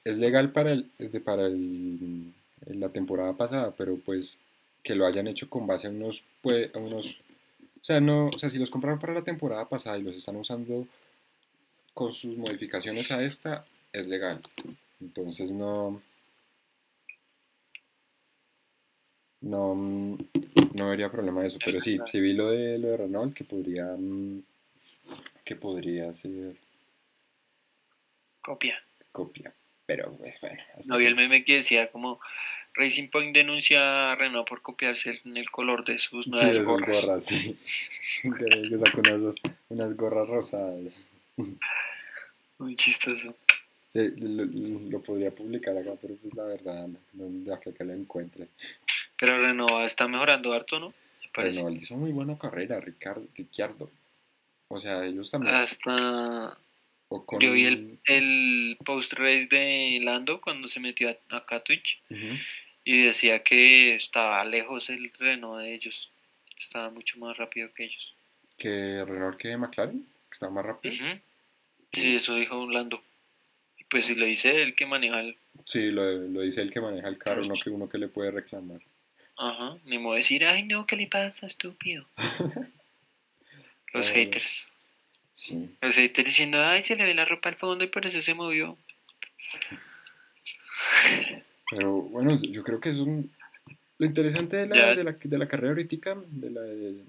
es 0.04 0.18
legal 0.18 0.50
para, 0.52 0.72
el, 0.72 0.84
para 1.24 1.46
el- 1.46 2.32
la 2.66 2.88
temporada 2.90 3.36
pasada, 3.36 3.74
pero 3.76 3.96
pues 3.96 4.38
que 4.82 4.94
lo 4.94 5.06
hayan 5.06 5.26
hecho 5.28 5.48
con 5.48 5.66
base 5.66 5.86
a 5.86 5.90
unos, 5.90 6.22
pues, 6.42 6.74
a 6.74 6.78
unos, 6.78 7.10
o 7.10 7.84
sea, 7.84 8.00
no, 8.00 8.26
o 8.26 8.38
sea, 8.38 8.50
si 8.50 8.58
los 8.58 8.70
compraron 8.70 8.98
para 8.98 9.14
la 9.14 9.24
temporada 9.24 9.68
pasada 9.68 9.98
y 9.98 10.02
los 10.02 10.16
están 10.16 10.36
usando 10.36 10.86
con 11.94 12.12
sus 12.12 12.36
modificaciones 12.36 13.10
a 13.10 13.22
esta, 13.22 13.64
es 13.92 14.06
legal. 14.06 14.40
Entonces 15.00 15.52
no, 15.52 16.00
no, 19.40 19.74
no 19.74 20.88
vería 20.88 21.10
problema 21.10 21.40
de 21.42 21.48
eso, 21.48 21.58
pero 21.64 21.80
sí, 21.80 21.98
sí 22.06 22.20
vi 22.20 22.32
lo 22.34 22.50
de 22.50 22.78
lo 22.78 22.88
de 22.88 22.96
Renault 22.96 23.34
que 23.34 23.44
podría, 23.44 23.96
mm, 23.98 24.42
que 25.44 25.56
podría 25.56 26.14
ser 26.14 26.56
copia. 28.42 28.82
copia, 29.12 29.54
pero 29.90 30.12
pues, 30.18 30.40
bueno, 30.40 30.62
No 30.86 30.98
vi 30.98 31.06
el 31.06 31.16
meme 31.16 31.42
que 31.44 31.56
decía 31.56 31.90
como 31.90 32.20
Racing 32.74 33.08
Point 33.08 33.34
denuncia 33.34 34.12
a 34.12 34.14
Renault 34.14 34.48
por 34.48 34.62
copiarse 34.62 35.20
en 35.24 35.36
el 35.36 35.50
color 35.50 35.84
de 35.84 35.98
sus 35.98 36.26
Sí, 36.26 36.30
nuevas 36.30 36.56
sus 36.56 36.64
gorras. 36.64 37.04
gorras, 37.04 37.24
sí. 37.24 37.58
Que, 38.22 38.78
sacó 38.78 39.00
unas, 39.00 39.34
unas 39.68 39.96
gorras 39.96 40.28
rosadas. 40.28 41.08
Muy 42.58 42.76
chistoso. 42.76 43.34
Sí, 43.92 44.12
lo, 44.18 44.44
lo- 44.44 45.00
podría 45.02 45.32
publicar 45.32 45.76
acá, 45.76 45.90
pero 46.00 46.14
pues 46.14 46.32
la 46.34 46.44
verdad, 46.44 46.86
no, 47.14 47.52
acá 47.54 47.72
que 47.72 47.82
lo 47.82 47.92
encuentre. 47.92 48.46
Pero 49.18 49.38
Renault 49.38 49.84
está 49.86 50.06
mejorando 50.06 50.52
harto, 50.52 50.78
¿no? 50.78 50.94
Él 51.34 51.78
hizo 51.80 51.96
muy 51.96 52.12
buena 52.12 52.38
carrera, 52.38 52.78
Ricardo, 52.80 53.26
Ricciardo. 53.34 53.90
O 54.68 54.78
sea, 54.78 55.04
ellos 55.04 55.30
también. 55.32 55.54
Hasta 55.56 56.56
con, 57.26 57.40
yo 57.40 57.52
vi 57.52 57.64
el, 57.66 57.98
el 58.06 58.76
post 58.84 59.12
race 59.14 59.46
de 59.46 59.98
Lando 60.02 60.40
cuando 60.40 60.68
se 60.68 60.78
metió 60.80 61.08
a- 61.10 61.36
acá 61.36 61.56
a 61.56 61.64
Twitch 61.64 62.00
Ujú. 62.08 62.36
y 62.84 63.02
decía 63.02 63.42
que 63.42 63.94
estaba 63.94 64.44
lejos 64.44 64.88
el 64.90 65.12
Renault 65.18 65.62
de 65.62 65.74
ellos. 65.74 66.10
Estaba 66.56 66.90
mucho 66.90 67.18
más 67.18 67.36
rápido 67.36 67.72
que 67.74 67.84
ellos. 67.84 68.14
que 68.58 69.04
Renault 69.04 69.36
que 69.38 69.56
McLaren, 69.56 70.02
que 70.02 70.32
está 70.32 70.48
más 70.50 70.64
rápido. 70.64 70.94
Sí, 71.92 72.14
eso 72.16 72.34
dijo 72.36 72.70
Lando. 72.70 73.02
Pues 73.88 74.04
si 74.06 74.14
lo 74.14 74.24
dice 74.26 74.62
él 74.62 74.74
que 74.76 74.86
maneja 74.86 75.18
el... 75.20 75.36
Sí, 75.64 75.90
lo, 75.90 76.04
lo 76.12 76.42
dice 76.42 76.60
el 76.62 76.70
que 76.72 76.80
maneja 76.80 77.08
el 77.08 77.18
carro, 77.18 77.44
no 77.44 77.54
que 77.54 77.70
uno 77.70 77.88
que 77.88 77.98
le 77.98 78.06
puede 78.06 78.30
reclamar. 78.30 78.80
Ajá, 79.36 79.78
ni 79.84 79.98
modo 79.98 80.14
decir, 80.14 80.44
ay 80.44 80.62
no, 80.64 80.86
¿qué 80.86 80.94
le 80.96 81.06
pasa, 81.08 81.46
estúpido? 81.46 82.06
Los 83.92 84.10
haters. 84.12 84.66
Sí. 85.40 85.70
Los 85.80 85.94
haters 85.94 86.26
diciendo, 86.28 86.60
ay, 86.62 86.82
se 86.82 86.96
le 86.96 87.04
ve 87.06 87.14
la 87.14 87.24
ropa 87.24 87.48
al 87.48 87.56
fondo 87.56 87.82
y 87.82 87.86
por 87.88 88.04
eso 88.04 88.20
se 88.20 88.34
movió. 88.34 88.76
Pero 91.70 91.92
bueno, 92.02 92.38
yo 92.42 92.62
creo 92.62 92.78
que 92.80 92.90
es 92.90 92.96
un... 92.96 93.32
Lo 93.98 94.06
interesante 94.06 94.56
de 94.56 94.66
la, 94.66 94.94
de 94.94 95.04
la, 95.04 95.12
de 95.12 95.38
la 95.38 95.48
carrera 95.48 95.68
ahorita 95.70 96.14
de 96.26 96.50
la, 96.50 96.60
de- 96.62 97.04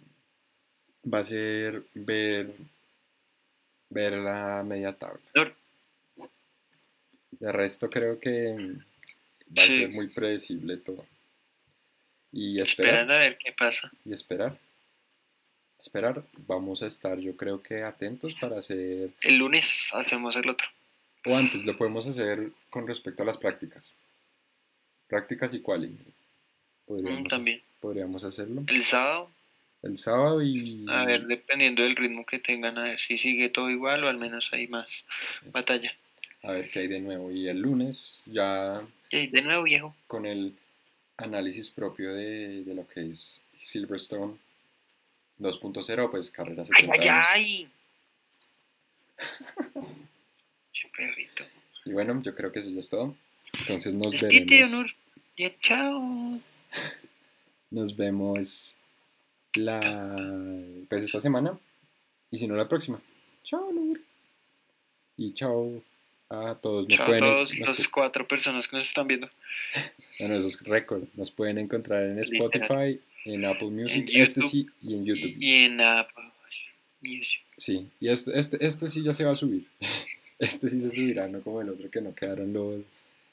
va 1.11 1.19
a 1.19 1.23
ser 1.23 1.83
ver, 1.93 2.51
ver 3.89 4.13
la 4.13 4.63
media 4.65 4.93
tabla. 4.93 5.19
De 7.31 7.51
resto 7.51 7.89
creo 7.89 8.19
que 8.19 8.53
va 8.57 9.63
a 9.63 9.65
Sí. 9.65 9.79
ser 9.79 9.89
muy 9.89 10.07
predecible 10.07 10.77
todo. 10.77 11.05
Y 12.33 12.59
esperar, 12.61 12.93
Esperan 12.93 13.11
a 13.11 13.17
ver 13.17 13.37
qué 13.37 13.51
pasa. 13.53 13.91
y 14.05 14.13
esperar. 14.13 14.57
Esperar, 15.81 16.23
vamos 16.47 16.83
a 16.83 16.87
estar 16.87 17.17
yo 17.19 17.35
creo 17.35 17.61
que 17.61 17.81
atentos 17.83 18.35
para 18.39 18.59
hacer... 18.59 19.09
El 19.21 19.37
lunes 19.37 19.89
hacemos 19.93 20.35
el 20.35 20.47
otro. 20.49 20.67
O 21.25 21.35
antes, 21.35 21.65
lo 21.65 21.77
podemos 21.77 22.05
hacer 22.07 22.51
con 22.69 22.87
respecto 22.87 23.23
a 23.23 23.25
las 23.25 23.37
prácticas. 23.37 23.91
Prácticas 25.07 25.53
y 25.53 25.59
quali. 25.61 25.97
Podríamos, 26.85 27.21
Mm, 27.23 27.27
también. 27.27 27.61
podríamos 27.79 28.23
hacerlo. 28.23 28.63
El 28.67 28.83
sábado, 28.83 29.29
El 29.83 29.97
sábado 29.97 30.43
y... 30.43 30.85
a 30.87 31.05
ver, 31.05 31.25
dependiendo 31.25 31.81
del 31.83 31.95
ritmo 31.95 32.25
que 32.25 32.37
tengan, 32.39 32.77
a 32.77 32.83
ver 32.83 32.99
si 32.99 33.17
sigue 33.17 33.49
todo 33.49 33.69
igual 33.71 34.03
o 34.03 34.09
al 34.09 34.17
menos 34.17 34.49
hay 34.53 34.67
más 34.67 35.05
batalla. 35.51 35.91
a 36.43 36.51
ver 36.51 36.69
qué 36.71 36.79
hay 36.81 36.87
de 36.87 36.99
nuevo. 36.99 37.31
Y 37.31 37.47
el 37.47 37.59
lunes 37.59 38.21
ya 38.27 38.81
de 39.11 39.41
nuevo, 39.41 39.63
viejo. 39.63 39.95
con 40.07 40.25
el 40.27 40.53
análisis 41.17 41.69
propio 41.69 42.13
de, 42.13 42.63
de 42.63 42.73
lo 42.75 42.87
que 42.87 43.09
es 43.09 43.41
Silverstone 43.59 44.37
2.0, 45.41 46.11
pues 46.11 46.31
carrera 46.31 46.63
¡Ay, 46.63 46.85
70 46.85 46.93
ay, 47.01 47.09
ay! 47.09 47.71
Perrito. 50.97 51.43
Y 51.85 51.91
bueno, 51.93 52.21
yo 52.21 52.35
creo 52.35 52.51
que 52.51 52.59
eso 52.59 52.69
ya 52.69 52.79
es 52.79 52.89
todo. 52.89 53.15
Entonces 53.59 53.95
nos 53.95 54.21
veremos. 54.21 54.73
honor. 54.73 54.87
Ya, 55.37 55.51
chao. 55.59 56.39
Nos 57.71 57.95
vemos 57.95 58.75
la 59.53 59.79
pues 60.89 61.03
esta 61.03 61.19
semana. 61.19 61.57
Y 62.29 62.37
si 62.37 62.47
no 62.47 62.55
la 62.55 62.67
próxima. 62.67 63.01
Chao, 63.43 63.71
Nur. 63.71 64.01
Y 65.17 65.33
chao 65.33 65.81
a 66.29 66.55
todos. 66.55 66.87
Nos 66.87 66.97
Chao 66.97 67.05
a 67.05 67.07
pueden, 67.07 67.23
todos 67.23 67.59
nos 67.59 67.79
las 67.79 67.87
cuatro 67.87 68.27
personas 68.27 68.67
que 68.67 68.75
nos 68.75 68.85
están 68.85 69.07
viendo. 69.07 69.29
Bueno, 70.19 70.35
eso 70.35 70.49
es 70.49 70.61
récord. 70.63 71.03
Nos 71.15 71.31
pueden 71.31 71.57
encontrar 71.57 72.03
en 72.03 72.19
Literal. 72.19 72.99
En 73.25 73.45
Apple 73.45 73.69
Music, 73.69 74.09
En 74.11 74.21
este 74.21 74.41
sí, 74.41 74.67
y 74.81 74.93
en 74.95 75.05
YouTube. 75.05 75.35
Y, 75.39 75.53
en 75.65 75.81
Apple 75.81 76.31
Music. 77.01 77.41
Sí, 77.57 77.87
y 77.99 78.07
este, 78.09 78.37
este, 78.37 78.65
este 78.65 78.87
sí 78.87 79.03
ya 79.03 79.13
se 79.13 79.23
va 79.23 79.31
a 79.31 79.35
subir. 79.35 79.65
Este 80.39 80.69
sí 80.69 80.79
se 80.79 80.89
subirá, 80.89 81.27
no 81.27 81.39
como 81.41 81.61
el 81.61 81.69
otro 81.69 81.87
que 81.91 82.01
no 82.01 82.15
quedaron 82.15 82.51
los 82.51 82.83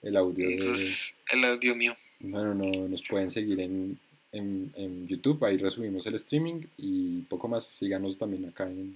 el 0.03 0.15
audio. 0.15 0.47
de- 0.47 0.53
Entonces, 0.57 1.17
el 1.33 1.43
audio 1.43 1.75
mío. 1.75 1.97
Bueno, 2.21 2.53
no, 2.53 2.71
nos 2.87 3.03
pueden 3.03 3.31
seguir 3.31 3.59
en, 3.61 3.99
en, 4.31 4.71
en 4.77 5.09
YouTube, 5.09 5.43
ahí 5.43 5.57
resubimos 5.57 6.07
el 6.07 6.17
streaming 6.17 6.65
y 6.77 7.23
poco 7.23 7.49
más. 7.49 7.67
Síganos 7.67 8.19
también 8.19 8.45
acá 8.45 8.65
en 8.65 8.95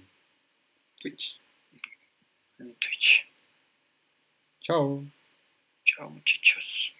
Twitch. 1.01 1.39
En 2.59 2.75
Twitch. 2.75 3.25
Chao. 4.61 5.03
Chao, 5.83 6.09
muchachos. 6.11 6.93